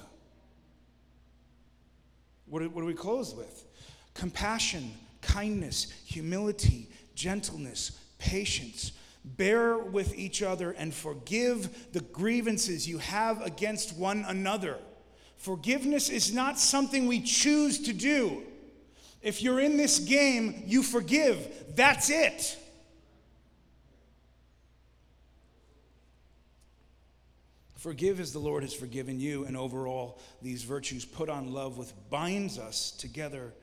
[2.52, 3.66] What do, what are we close with?
[4.14, 8.92] Compassion, kindness, humility, gentleness, patience.
[9.24, 14.78] Bear with each other and forgive the grievances you have against one another.
[15.38, 18.44] Forgiveness is not something we choose to do.
[19.22, 21.76] If you're in this game, you forgive.
[21.76, 22.58] That's it.
[27.82, 31.90] Forgive as the Lord has forgiven you, and overall, these virtues put on love, which
[32.12, 33.56] binds us together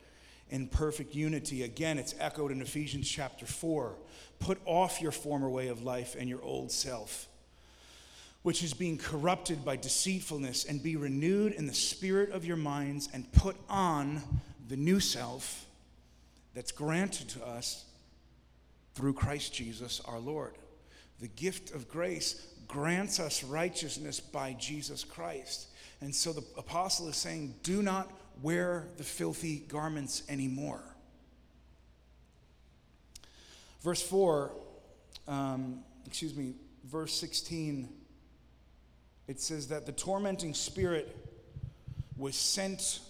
[0.51, 1.63] in perfect unity.
[1.63, 3.95] Again, it's echoed in Ephesians chapter 4.
[4.41, 7.29] Put off your former way of life and your old self,
[8.43, 13.09] which is being corrupted by deceitfulness, and be renewed in the spirit of your minds,
[13.15, 14.21] and put on
[14.67, 15.65] the new self
[16.55, 17.85] that's granted to us
[18.97, 20.55] through Christ Jesus our Lord.
[21.21, 25.69] The gift of grace grants us righteousness by Jesus Christ.
[26.01, 28.11] And so the apostle is saying, do not
[28.43, 30.83] wear the filthy garments anymore.
[33.83, 34.53] Verse 4,
[35.27, 36.55] um, excuse me,
[36.85, 37.89] verse 16,
[39.27, 41.17] it says that the tormenting spirit
[42.17, 43.01] was sent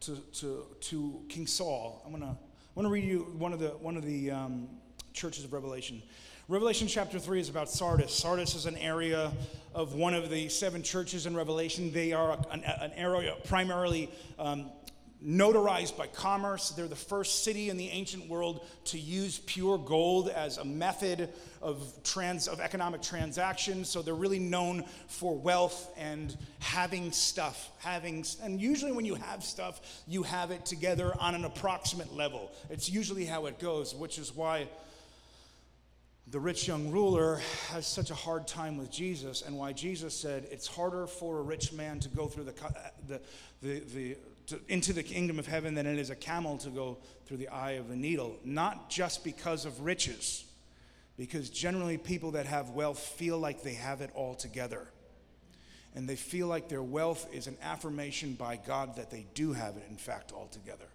[0.00, 2.02] to, to, to King Saul.
[2.04, 2.36] I'm going to
[2.74, 4.66] I want to read you one of the, one of the um,
[5.12, 6.02] churches of Revelation.
[6.48, 8.12] Revelation chapter 3 is about Sardis.
[8.12, 9.32] Sardis is an area
[9.76, 11.92] of one of the seven churches in Revelation.
[11.92, 14.68] They are an, an area primarily um,
[15.24, 16.70] notarized by commerce.
[16.70, 21.28] They're the first city in the ancient world to use pure gold as a method
[21.62, 23.88] of, trans, of economic transactions.
[23.88, 27.70] So they're really known for wealth and having stuff.
[27.78, 32.50] Having, and usually when you have stuff, you have it together on an approximate level.
[32.68, 34.66] It's usually how it goes, which is why
[36.32, 40.48] the rich young ruler has such a hard time with Jesus, and why Jesus said
[40.50, 42.54] it's harder for a rich man to go through the,
[43.06, 43.20] the,
[43.60, 44.16] the, the
[44.46, 47.48] to, into the kingdom of heaven than it is a camel to go through the
[47.48, 48.34] eye of a needle.
[48.44, 50.46] Not just because of riches,
[51.18, 54.88] because generally people that have wealth feel like they have it all together.
[55.94, 59.76] And they feel like their wealth is an affirmation by God that they do have
[59.76, 60.88] it, in fact, all together.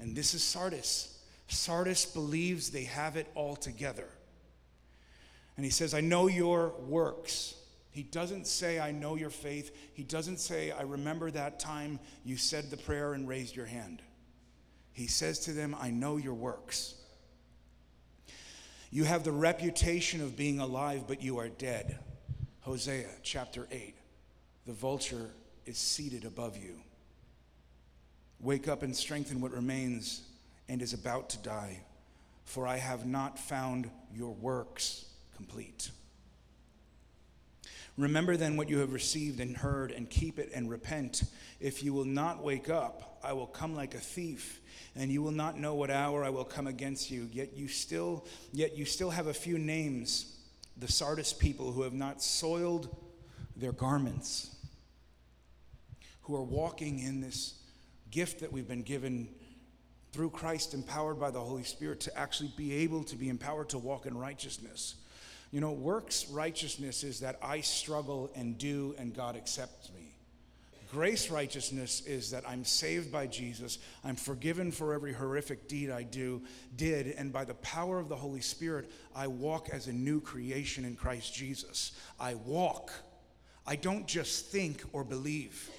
[0.00, 1.18] And this is Sardis.
[1.48, 4.08] Sardis believes they have it all together.
[5.56, 7.54] And he says, I know your works.
[7.90, 9.76] He doesn't say, I know your faith.
[9.92, 14.00] He doesn't say, I remember that time you said the prayer and raised your hand.
[14.92, 16.94] He says to them, I know your works.
[18.90, 21.98] You have the reputation of being alive, but you are dead.
[22.60, 23.94] Hosea chapter 8.
[24.66, 25.30] The vulture
[25.66, 26.80] is seated above you.
[28.40, 30.22] Wake up and strengthen what remains
[30.68, 31.82] and is about to die,
[32.44, 35.90] for I have not found your works complete.
[37.98, 41.24] Remember then what you have received and heard, and keep it and repent.
[41.60, 44.60] If you will not wake up, I will come like a thief,
[44.96, 47.28] and you will not know what hour I will come against you.
[47.32, 50.38] Yet you still, yet you still have a few names,
[50.78, 52.96] the Sardis people who have not soiled
[53.56, 54.56] their garments,
[56.22, 57.54] who are walking in this
[58.10, 59.28] gift that we've been given
[60.12, 63.78] through Christ, empowered by the Holy Spirit, to actually be able to be empowered to
[63.78, 64.94] walk in righteousness.
[65.52, 70.12] You know, works righteousness is that I struggle and do and God accepts me.
[70.90, 76.02] Grace righteousness is that I'm saved by Jesus, I'm forgiven for every horrific deed I
[76.02, 76.42] do
[76.76, 80.84] did, and by the power of the Holy Spirit, I walk as a new creation
[80.84, 81.92] in Christ Jesus.
[82.20, 82.92] I walk.
[83.66, 85.70] I don't just think or believe.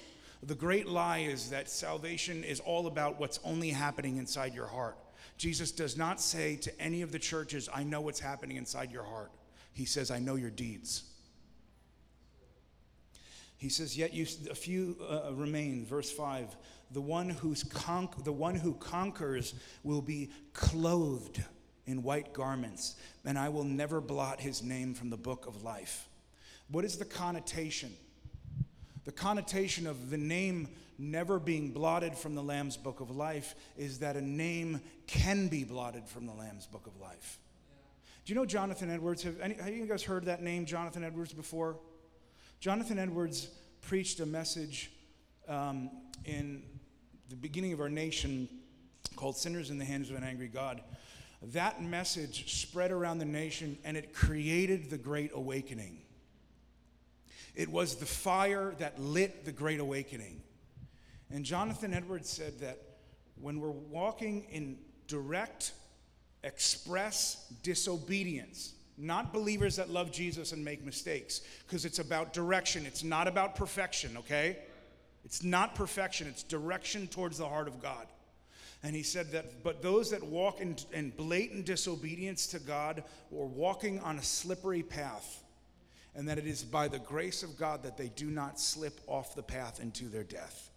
[0.42, 4.96] The great lie is that salvation is all about what's only happening inside your heart.
[5.38, 9.04] Jesus does not say to any of the churches, I know what's happening inside your
[9.04, 9.30] heart.
[9.74, 11.04] He says, I know your deeds.
[13.58, 15.84] He says, Yet you, a few uh, remain.
[15.84, 16.56] Verse 5
[16.90, 17.64] the one, who's
[18.22, 21.42] the one who conquers will be clothed
[21.86, 22.94] in white garments,
[23.24, 26.08] and I will never blot his name from the book of life.
[26.70, 27.92] What is the connotation?
[29.04, 33.98] The connotation of the name never being blotted from the Lamb's book of life is
[33.98, 37.38] that a name can be blotted from the Lamb's book of life.
[38.24, 39.22] Do you know Jonathan Edwards?
[39.24, 41.76] Have, any, have you guys heard that name, Jonathan Edwards, before?
[42.58, 43.48] Jonathan Edwards
[43.82, 44.90] preached a message
[45.46, 45.90] um,
[46.24, 46.62] in
[47.28, 48.48] the beginning of our nation
[49.14, 50.80] called Sinners in the Hands of an Angry God.
[51.42, 55.98] That message spread around the nation and it created the Great Awakening.
[57.54, 60.40] It was the fire that lit the Great Awakening.
[61.30, 62.78] And Jonathan Edwards said that
[63.38, 65.72] when we're walking in direct,
[66.44, 73.02] express disobedience, not believers that love Jesus and make mistakes, because it's about direction, it's
[73.02, 74.58] not about perfection, okay?
[75.24, 78.06] It's not perfection, it's direction towards the heart of God.
[78.82, 83.46] And he said that, but those that walk in, in blatant disobedience to God or
[83.46, 85.42] walking on a slippery path,
[86.14, 89.34] and that it is by the grace of God that they do not slip off
[89.34, 90.70] the path into their death.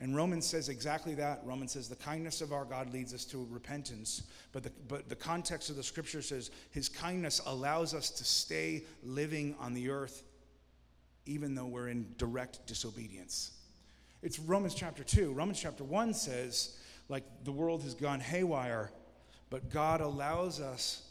[0.00, 1.40] And Romans says exactly that.
[1.44, 4.22] Romans says the kindness of our God leads us to repentance.
[4.52, 8.84] But the, but the context of the scripture says his kindness allows us to stay
[9.02, 10.22] living on the earth
[11.28, 13.52] even though we're in direct disobedience.
[14.22, 15.32] It's Romans chapter 2.
[15.32, 16.76] Romans chapter 1 says,
[17.08, 18.90] like the world has gone haywire,
[19.50, 21.02] but God allows us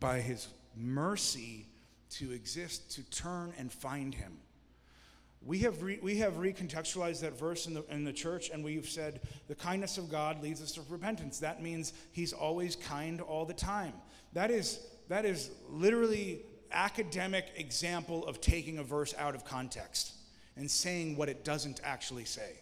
[0.00, 1.66] by his mercy
[2.10, 4.36] to exist, to turn and find him.
[5.46, 8.88] We have, re, we have recontextualized that verse in the, in the church, and we've
[8.88, 11.38] said the kindness of God leads us to repentance.
[11.40, 13.92] That means He's always kind all the time.
[14.32, 16.40] That is, that is literally
[16.72, 20.12] academic example of taking a verse out of context
[20.56, 22.60] and saying what it doesn't actually say.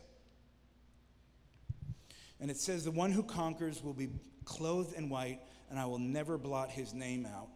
[2.40, 4.08] And it says, The one who conquers will be
[4.44, 7.48] clothed in white, and I will never blot his name out.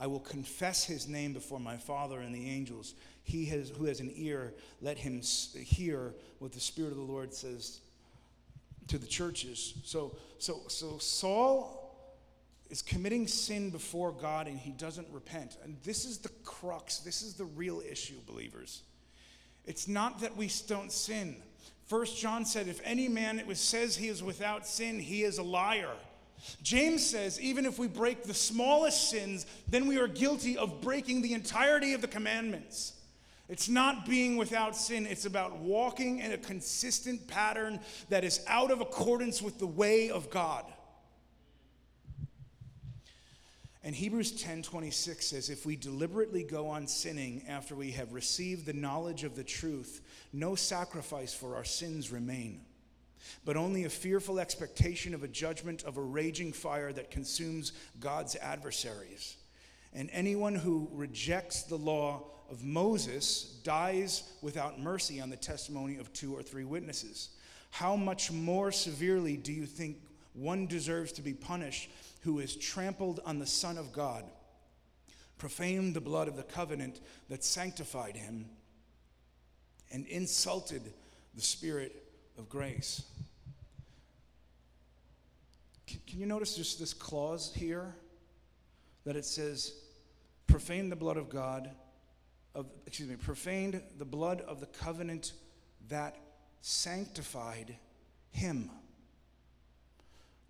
[0.00, 2.94] I will confess his name before my Father and the angels.
[3.24, 5.20] He has, who has an ear, let him
[5.54, 7.80] hear what the Spirit of the Lord says
[8.88, 9.74] to the churches.
[9.84, 11.78] So, so, so Saul
[12.70, 15.56] is committing sin before God and he doesn't repent.
[15.64, 18.82] And this is the crux, this is the real issue, believers.
[19.66, 21.36] It's not that we don't sin.
[21.86, 25.42] First John said, if any man it says he is without sin, he is a
[25.42, 25.92] liar.
[26.62, 31.22] James says, even if we break the smallest sins, then we are guilty of breaking
[31.22, 32.92] the entirety of the commandments.
[33.48, 37.80] It's not being without sin, it's about walking in a consistent pattern
[38.10, 40.64] that is out of accordance with the way of God.
[43.82, 48.74] And Hebrews 10:26 says if we deliberately go on sinning after we have received the
[48.74, 52.66] knowledge of the truth, no sacrifice for our sins remain
[53.44, 58.36] but only a fearful expectation of a judgment of a raging fire that consumes God's
[58.36, 59.36] adversaries.
[59.92, 66.12] And anyone who rejects the law of Moses dies without mercy on the testimony of
[66.12, 67.30] two or three witnesses.
[67.70, 69.98] How much more severely do you think
[70.32, 71.90] one deserves to be punished
[72.22, 74.24] who has trampled on the Son of God,
[75.36, 78.46] profaned the blood of the covenant that sanctified him,
[79.90, 80.82] and insulted
[81.34, 82.07] the Spirit
[82.38, 83.02] of grace?
[85.86, 87.94] Can, can you notice just this clause here?
[89.04, 89.72] That it says,
[90.46, 91.70] profane the blood of God,
[92.54, 95.32] of, excuse me, profaned the blood of the covenant
[95.88, 96.16] that
[96.60, 97.76] sanctified
[98.30, 98.70] him.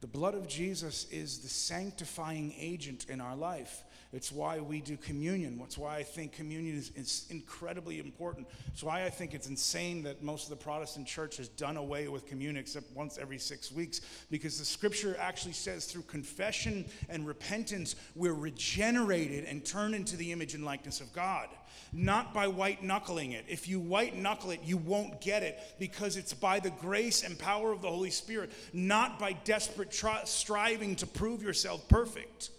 [0.00, 3.84] The blood of Jesus is the sanctifying agent in our life.
[4.12, 5.58] It's why we do communion.
[5.58, 8.46] That's why I think communion is, is, incredibly important.
[8.72, 12.08] It's why I think it's insane that most of the Protestant church has done away
[12.08, 17.26] with communion except once every six weeks, because the scripture actually says through confession and
[17.26, 21.48] repentance, we're regenerated and turned into the image and likeness of God.
[21.92, 23.44] Not by white knuckling it.
[23.48, 27.38] If you white knuckle it, you won't get it because it's by the grace and
[27.38, 32.50] power of the Holy Spirit, not by desperate tri- striving to prove yourself perfect.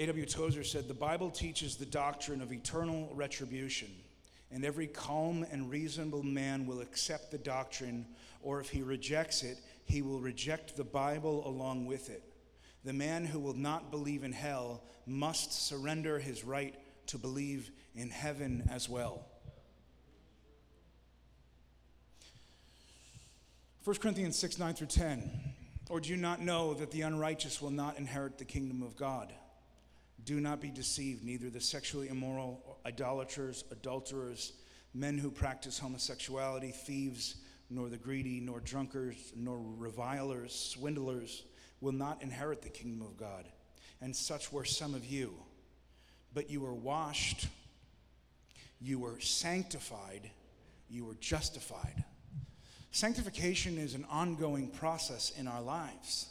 [0.00, 0.24] A.W.
[0.24, 3.90] Tozer said, The Bible teaches the doctrine of eternal retribution,
[4.50, 8.06] and every calm and reasonable man will accept the doctrine,
[8.40, 12.22] or if he rejects it, he will reject the Bible along with it.
[12.84, 16.74] The man who will not believe in hell must surrender his right
[17.08, 19.26] to believe in heaven as well.
[23.84, 25.30] 1 Corinthians 6 9 through 10.
[25.88, 29.32] Or do you not know that the unrighteous will not inherit the kingdom of God?
[30.24, 34.52] Do not be deceived, neither the sexually immoral, idolaters, adulterers,
[34.94, 37.36] men who practice homosexuality, thieves,
[37.70, 41.42] nor the greedy, nor drunkards, nor revilers, swindlers
[41.80, 43.46] will not inherit the kingdom of God.
[44.00, 45.34] And such were some of you.
[46.32, 47.48] But you were washed,
[48.80, 50.30] you were sanctified,
[50.88, 52.04] you were justified.
[52.92, 56.28] Sanctification is an ongoing process in our lives.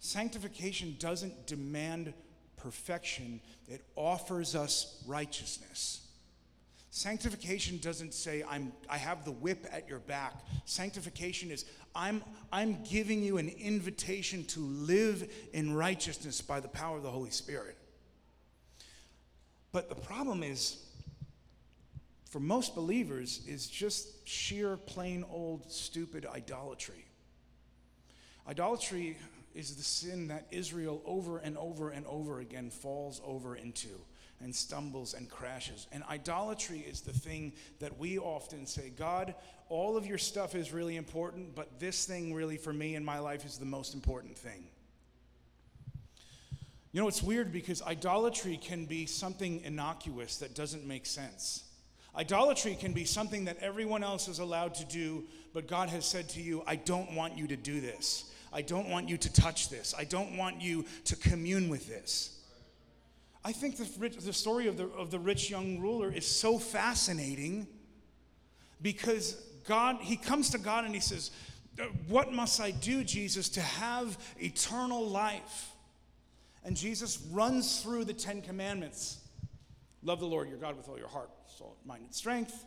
[0.00, 2.12] Sanctification doesn't demand
[2.56, 6.01] perfection, it offers us righteousness.
[6.94, 10.34] Sanctification doesn't say, I'm, I have the whip at your back.
[10.66, 11.64] Sanctification is,
[11.94, 12.22] I'm,
[12.52, 17.30] I'm giving you an invitation to live in righteousness by the power of the Holy
[17.30, 17.78] Spirit.
[19.72, 20.84] But the problem is,
[22.28, 27.06] for most believers, is just sheer, plain old, stupid idolatry.
[28.46, 29.16] Idolatry
[29.54, 33.88] is the sin that Israel over and over and over again falls over into
[34.42, 35.86] and stumbles and crashes.
[35.92, 39.34] And idolatry is the thing that we often say, God,
[39.68, 43.18] all of your stuff is really important, but this thing really for me in my
[43.18, 44.64] life is the most important thing.
[46.92, 51.64] You know, it's weird because idolatry can be something innocuous that doesn't make sense.
[52.14, 55.24] Idolatry can be something that everyone else is allowed to do,
[55.54, 58.30] but God has said to you, I don't want you to do this.
[58.52, 59.94] I don't want you to touch this.
[59.96, 62.41] I don't want you to commune with this.
[63.44, 67.66] I think the, the story of the, of the rich young ruler is so fascinating
[68.80, 69.34] because
[69.66, 71.30] God, he comes to God and he says,
[72.08, 75.72] What must I do, Jesus, to have eternal life?
[76.64, 79.18] And Jesus runs through the Ten Commandments
[80.04, 82.64] love the Lord your God with all your heart, soul, mind, and strength,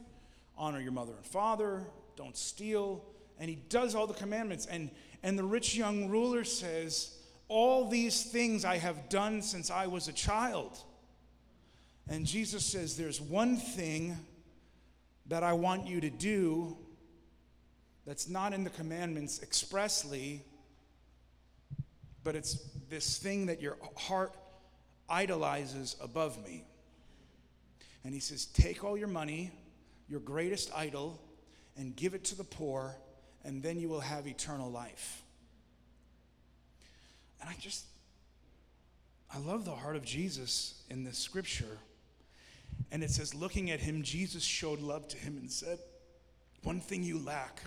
[0.57, 3.03] honor your mother and father, don't steal.
[3.39, 4.65] And he does all the commandments.
[4.65, 4.89] And,
[5.21, 7.17] and the rich young ruler says,
[7.47, 10.77] All these things I have done since I was a child.
[12.07, 14.17] And Jesus says, There's one thing
[15.27, 16.77] that I want you to do
[18.05, 20.43] that's not in the commandments expressly,
[22.23, 24.35] but it's this thing that your heart
[25.09, 26.63] idolizes above me.
[28.03, 29.51] And he says, Take all your money,
[30.07, 31.19] your greatest idol,
[31.75, 32.95] and give it to the poor,
[33.43, 35.23] and then you will have eternal life.
[37.45, 37.85] And I just,
[39.31, 41.77] I love the heart of Jesus in this scripture.
[42.91, 45.77] And it says, looking at him, Jesus showed love to him and said,
[46.63, 47.61] One thing you lack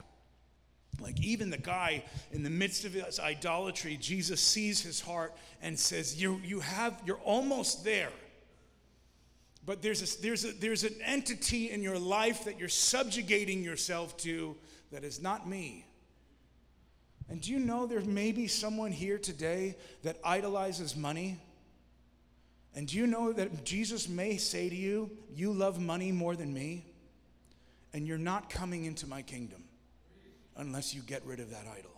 [1.01, 2.03] like even the guy
[2.33, 7.01] in the midst of his idolatry, Jesus sees his heart and says, "You you have
[7.05, 8.11] you're almost there."
[9.65, 14.17] But there's a, there's a, there's an entity in your life that you're subjugating yourself
[14.19, 14.57] to
[14.91, 15.85] that is not me.
[17.29, 21.39] And do you know there may be someone here today that idolizes money?
[22.75, 26.53] And do you know that Jesus may say to you, You love money more than
[26.53, 26.85] me?
[27.93, 29.65] And you're not coming into my kingdom
[30.57, 31.91] unless you get rid of that idol.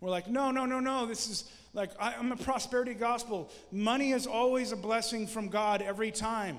[0.00, 1.06] We're like, no, no, no, no.
[1.06, 3.50] This is like, I, am a prosperity gospel.
[3.70, 6.58] Money is always a blessing from God every time.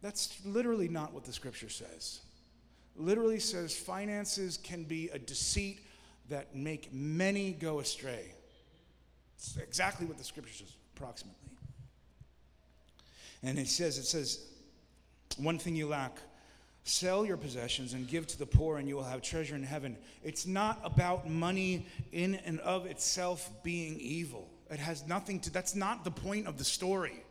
[0.00, 2.20] That's literally not what the scripture says.
[2.94, 5.80] Literally says finances can be a deceit
[6.28, 8.32] that make many go astray.
[9.36, 11.38] It's exactly what the scripture says, approximately.
[13.42, 14.44] And it says, it says,
[15.36, 16.18] one thing you lack,
[16.88, 19.94] Sell your possessions and give to the poor, and you will have treasure in heaven.
[20.24, 24.48] It's not about money in and of itself being evil.
[24.70, 27.22] It has nothing to, that's not the point of the story.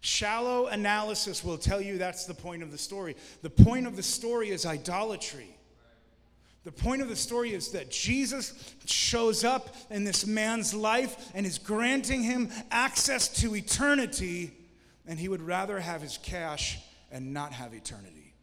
[0.00, 3.16] Shallow analysis will tell you that's the point of the story.
[3.42, 5.57] The point of the story is idolatry.
[6.68, 11.46] The point of the story is that Jesus shows up in this man's life and
[11.46, 14.52] is granting him access to eternity,
[15.06, 16.78] and he would rather have his cash
[17.10, 18.34] and not have eternity.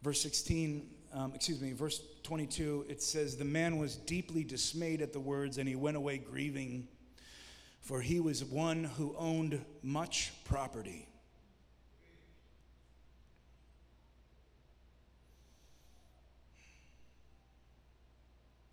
[0.00, 5.12] Verse 16, um, excuse me, verse 22, it says, The man was deeply dismayed at
[5.12, 6.88] the words, and he went away grieving,
[7.82, 11.06] for he was one who owned much property.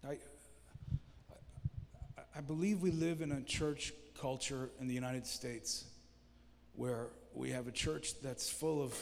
[0.03, 0.17] I,
[2.33, 5.83] I believe we live in a church culture in the United States
[6.75, 8.97] where we have a church that's full of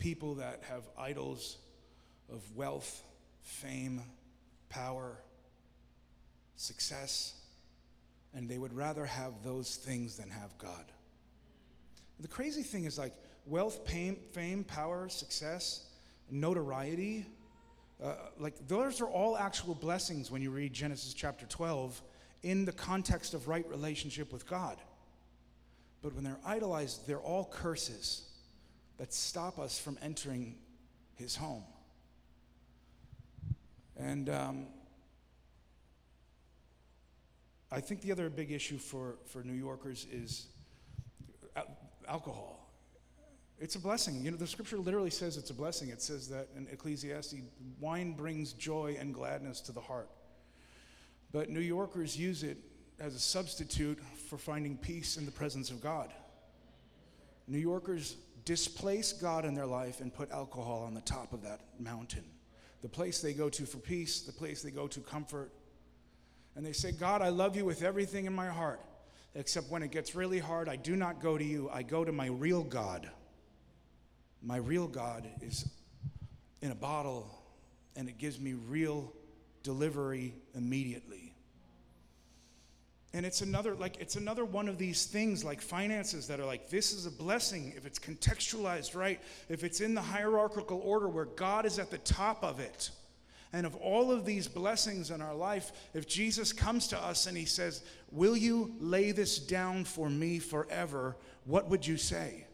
[0.00, 1.58] people that have idols
[2.28, 3.04] of wealth,
[3.42, 4.02] fame,
[4.68, 5.16] power,
[6.56, 7.34] success,
[8.34, 10.84] and they would rather have those things than have God.
[12.18, 13.12] The crazy thing is like
[13.46, 15.86] wealth, fame, power, success,
[16.32, 17.26] notoriety,
[18.02, 22.02] uh, like those are all actual blessings when you read Genesis chapter 12
[22.42, 24.76] in the context of right relationship with God.
[26.02, 28.28] But when they're idolized, they're all curses
[28.98, 30.56] that stop us from entering
[31.14, 31.64] his home.
[33.96, 34.66] And um,
[37.70, 40.46] I think the other big issue for, for New Yorkers is
[42.08, 42.58] alcohol.
[43.60, 44.24] It's a blessing.
[44.24, 45.90] You know, the scripture literally says it's a blessing.
[45.90, 47.36] It says that in Ecclesiastes,
[47.78, 50.10] wine brings joy and gladness to the heart.
[51.32, 52.58] But New Yorkers use it
[53.00, 56.12] as a substitute for finding peace in the presence of God.
[57.48, 61.60] New Yorkers displace God in their life and put alcohol on the top of that
[61.78, 62.24] mountain.
[62.82, 65.52] The place they go to for peace, the place they go to comfort.
[66.54, 68.80] And they say, God, I love you with everything in my heart,
[69.34, 71.70] except when it gets really hard, I do not go to you.
[71.72, 73.08] I go to my real God.
[74.42, 75.68] My real God is
[76.60, 77.30] in a bottle,
[77.96, 79.12] and it gives me real
[79.62, 81.21] delivery immediately
[83.14, 86.68] and it's another like it's another one of these things like finances that are like
[86.70, 91.26] this is a blessing if it's contextualized right if it's in the hierarchical order where
[91.26, 92.90] god is at the top of it.
[93.54, 97.36] And of all of these blessings in our life if jesus comes to us and
[97.36, 101.16] he says will you lay this down for me forever?
[101.44, 102.46] what would you say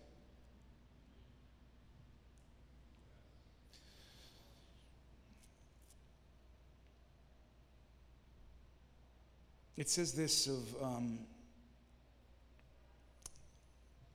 [9.78, 11.20] It says this of, um,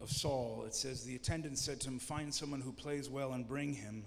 [0.01, 0.65] of Saul.
[0.67, 4.03] It says, The attendant said to him, Find someone who plays well and bring him.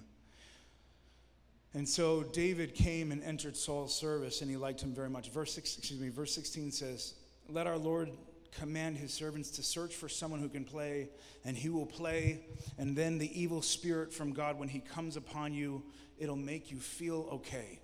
[1.73, 5.31] And so David came and entered Saul's service, and he liked him very much.
[5.31, 7.15] Verse six, excuse me, verse 16 says,
[7.49, 8.11] Let our Lord
[8.53, 11.09] command his servants to search for someone who can play,
[11.47, 12.45] and he will play.
[12.77, 15.83] And then the evil spirit from God, when he comes upon you,
[16.19, 17.81] it'll make you feel okay.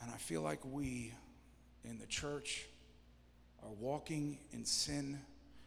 [0.00, 1.12] And I feel like we
[1.84, 2.66] in the church
[3.62, 5.18] are walking in sin,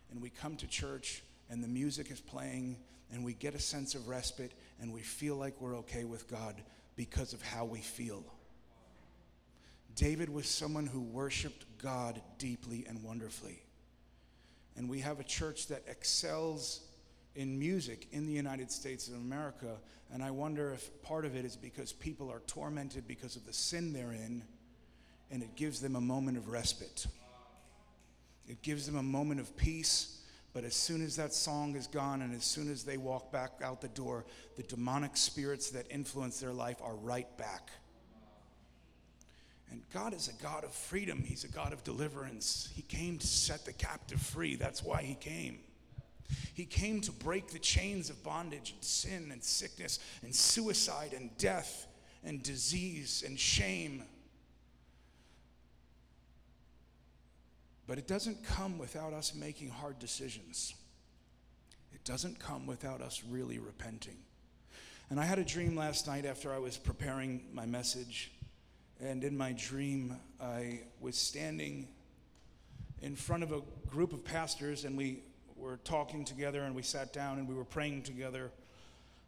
[0.09, 2.77] and we come to church and the music is playing,
[3.11, 6.55] and we get a sense of respite, and we feel like we're okay with God
[6.95, 8.23] because of how we feel.
[9.95, 13.61] David was someone who worshiped God deeply and wonderfully.
[14.77, 16.85] And we have a church that excels
[17.35, 19.75] in music in the United States of America.
[20.13, 23.51] And I wonder if part of it is because people are tormented because of the
[23.53, 24.43] sin they're in
[25.31, 27.07] and it gives them a moment of respite.
[28.47, 30.17] It gives them a moment of peace.
[30.53, 33.51] But as soon as that song is gone and as soon as they walk back
[33.63, 34.25] out the door,
[34.57, 37.69] the demonic spirits that influence their life are right back.
[39.71, 42.69] And God is a God of freedom, He's a God of deliverance.
[42.75, 44.55] He came to set the captive free.
[44.55, 45.59] That's why He came.
[46.53, 51.35] He came to break the chains of bondage and sin and sickness and suicide and
[51.37, 51.87] death
[52.25, 54.03] and disease and shame.
[57.91, 60.75] But it doesn't come without us making hard decisions.
[61.91, 64.15] It doesn't come without us really repenting.
[65.09, 68.31] And I had a dream last night after I was preparing my message.
[69.01, 71.89] And in my dream, I was standing
[73.01, 75.23] in front of a group of pastors, and we
[75.57, 78.53] were talking together, and we sat down and we were praying together.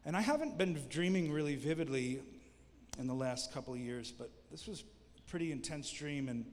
[0.06, 2.22] And I haven't been dreaming really vividly
[2.98, 4.86] in the last couple of years, but this was
[5.18, 6.30] a pretty intense dream.
[6.30, 6.46] And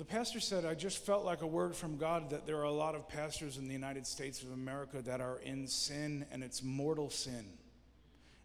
[0.00, 2.72] the pastor said, I just felt like a word from God that there are a
[2.72, 6.62] lot of pastors in the United States of America that are in sin, and it's
[6.62, 7.44] mortal sin.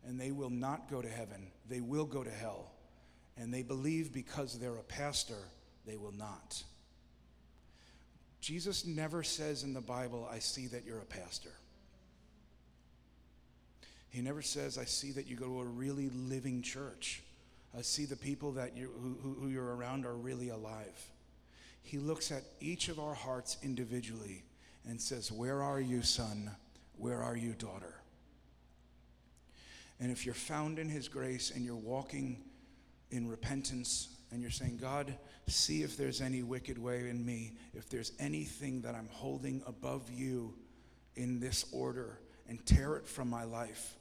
[0.06, 2.74] And they will not go to heaven, they will go to hell.
[3.38, 5.48] And they believe because they're a pastor,
[5.86, 6.62] they will not.
[8.42, 11.54] Jesus never says in the Bible, I see that you're a pastor.
[14.10, 17.24] He never says, I see that you go to a really living church.
[17.78, 21.12] I see the people that you, who, who you're around are really alive.
[21.86, 24.44] He looks at each of our hearts individually
[24.90, 26.50] and says, Where are you, son?
[26.98, 28.02] Where are you, daughter?
[30.00, 32.44] And if you're found in His grace and you're walking
[33.12, 35.16] in repentance and you're saying, God,
[35.48, 40.10] see if there's any wicked way in me, if there's anything that I'm holding above
[40.12, 40.56] you
[41.16, 43.96] in this order, and tear it from my life.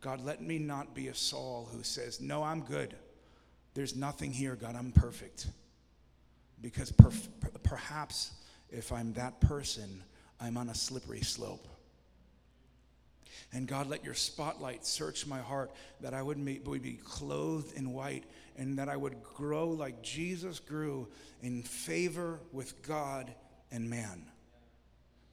[0.00, 2.94] God, let me not be a Saul who says, No, I'm good.
[3.74, 5.46] There's nothing here, God, I'm perfect.
[6.62, 6.92] Because
[7.62, 8.32] perhaps
[8.70, 10.02] if I'm that person,
[10.40, 11.66] I'm on a slippery slope.
[13.52, 17.76] And God, let your spotlight search my heart that I would be, would be clothed
[17.76, 18.24] in white
[18.56, 21.08] and that I would grow like Jesus grew
[21.42, 23.32] in favor with God
[23.72, 24.22] and man.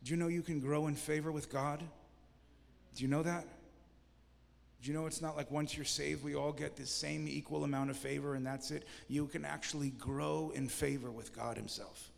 [0.03, 1.83] Do you know you can grow in favor with God?
[2.95, 3.45] Do you know that?
[4.87, 7.89] You know it's not like once you're saved, we all get the same equal amount
[7.89, 8.87] of favor and that's it?
[9.07, 12.11] You can actually grow in favor with God Himself.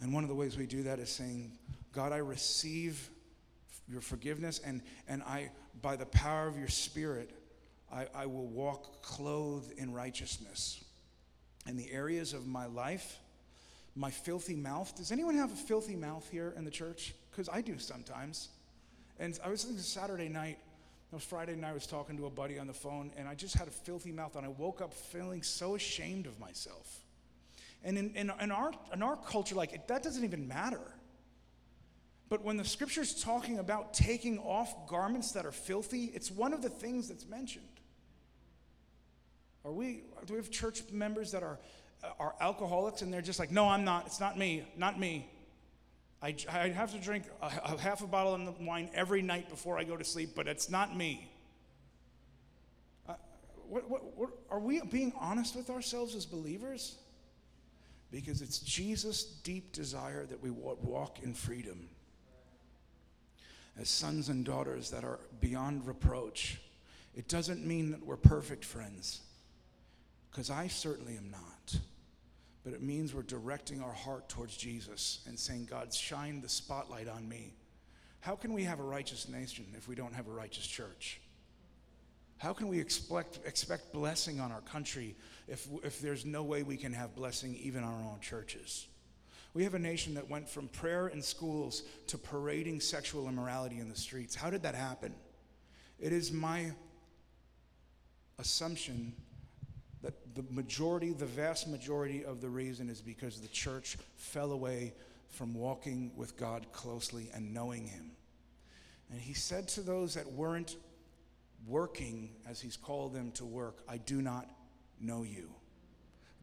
[0.00, 1.52] And one of the ways we do that is saying,
[1.92, 3.10] God, I receive
[3.88, 5.50] your forgiveness, and, and I,
[5.82, 7.30] by the power of your Spirit,
[7.92, 10.84] I, I will walk clothed in righteousness.
[11.66, 13.18] In the areas of my life,
[13.96, 14.96] my filthy mouth.
[14.96, 17.14] Does anyone have a filthy mouth here in the church?
[17.30, 18.48] because I do sometimes.
[19.18, 20.58] And I was thinking Saturday night,
[21.12, 23.34] it was Friday night, I was talking to a buddy on the phone, and I
[23.34, 27.00] just had a filthy mouth, and I woke up feeling so ashamed of myself.
[27.82, 30.80] And in, in, in our, in our culture, like, it, that doesn't even matter.
[32.28, 36.62] But when the scripture's talking about taking off garments that are filthy, it's one of
[36.62, 37.64] the things that's mentioned.
[39.64, 41.58] Are we, do we have church members that are,
[42.20, 45.28] are alcoholics and they're just like, no, I'm not, it's not me, not me.
[46.22, 49.78] I, I have to drink a, a half a bottle of wine every night before
[49.78, 51.30] I go to sleep, but it's not me.
[53.08, 53.14] Uh,
[53.68, 56.96] what, what, what, are we being honest with ourselves as believers?
[58.10, 61.88] Because it's Jesus' deep desire that we walk in freedom.
[63.80, 66.60] As sons and daughters that are beyond reproach.
[67.16, 69.20] It doesn't mean that we're perfect friends,
[70.30, 71.80] because I certainly am not
[72.64, 77.08] but it means we're directing our heart towards Jesus and saying, God, shine the spotlight
[77.08, 77.54] on me.
[78.20, 81.20] How can we have a righteous nation if we don't have a righteous church?
[82.36, 85.14] How can we expect, expect blessing on our country
[85.48, 88.86] if, if there's no way we can have blessing even on our own churches?
[89.52, 93.88] We have a nation that went from prayer in schools to parading sexual immorality in
[93.88, 94.34] the streets.
[94.34, 95.14] How did that happen?
[95.98, 96.72] It is my
[98.38, 99.12] assumption
[100.34, 104.94] the majority, the vast majority of the reason is because the church fell away
[105.28, 108.10] from walking with God closely and knowing Him.
[109.10, 110.76] And He said to those that weren't
[111.66, 114.48] working as He's called them to work, I do not
[115.00, 115.50] know you.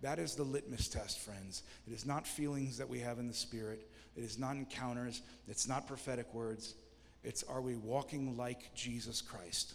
[0.02, 1.64] That is the litmus test, friends.
[1.88, 5.68] It is not feelings that we have in the Spirit, it is not encounters, it's
[5.68, 6.76] not prophetic words.
[7.24, 9.74] It's are we walking like Jesus Christ?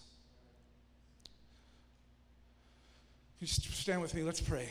[3.43, 4.69] You stand with me, let's pray.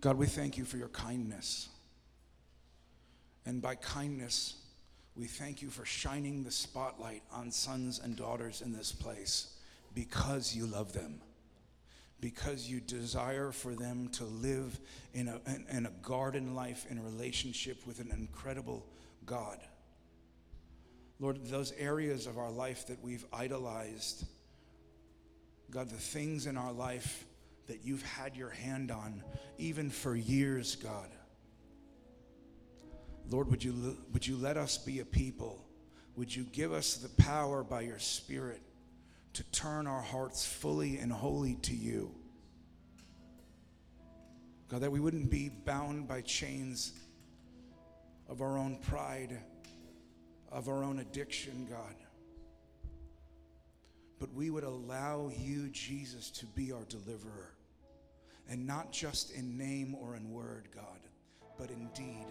[0.00, 1.68] God, we thank you for your kindness.
[3.44, 4.54] And by kindness,
[5.14, 9.58] we thank you for shining the spotlight on sons and daughters in this place
[9.94, 11.20] because you love them
[12.20, 14.78] because you desire for them to live
[15.14, 18.86] in a, in, in a garden life in relationship with an incredible
[19.24, 19.58] God.
[21.18, 24.26] Lord, those areas of our life that we've idolized,
[25.70, 27.24] God, the things in our life
[27.66, 29.22] that you've had your hand on,
[29.58, 31.08] even for years, God.
[33.30, 35.64] Lord, would you, would you let us be a people?
[36.16, 38.60] Would you give us the power by your Spirit
[39.34, 42.14] to turn our hearts fully and wholly to you.
[44.68, 46.92] God, that we wouldn't be bound by chains
[48.28, 49.38] of our own pride,
[50.52, 51.94] of our own addiction, God.
[54.20, 57.54] But we would allow you, Jesus, to be our deliverer.
[58.48, 61.00] And not just in name or in word, God,
[61.58, 62.26] but in deed.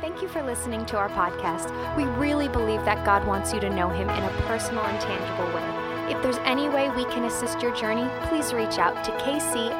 [0.00, 1.68] Thank you for listening to our podcast.
[1.94, 5.52] We really believe that God wants you to know Him in a personal and tangible
[5.54, 6.14] way.
[6.14, 9.70] If there's any way we can assist your journey, please reach out to kcnyc.org.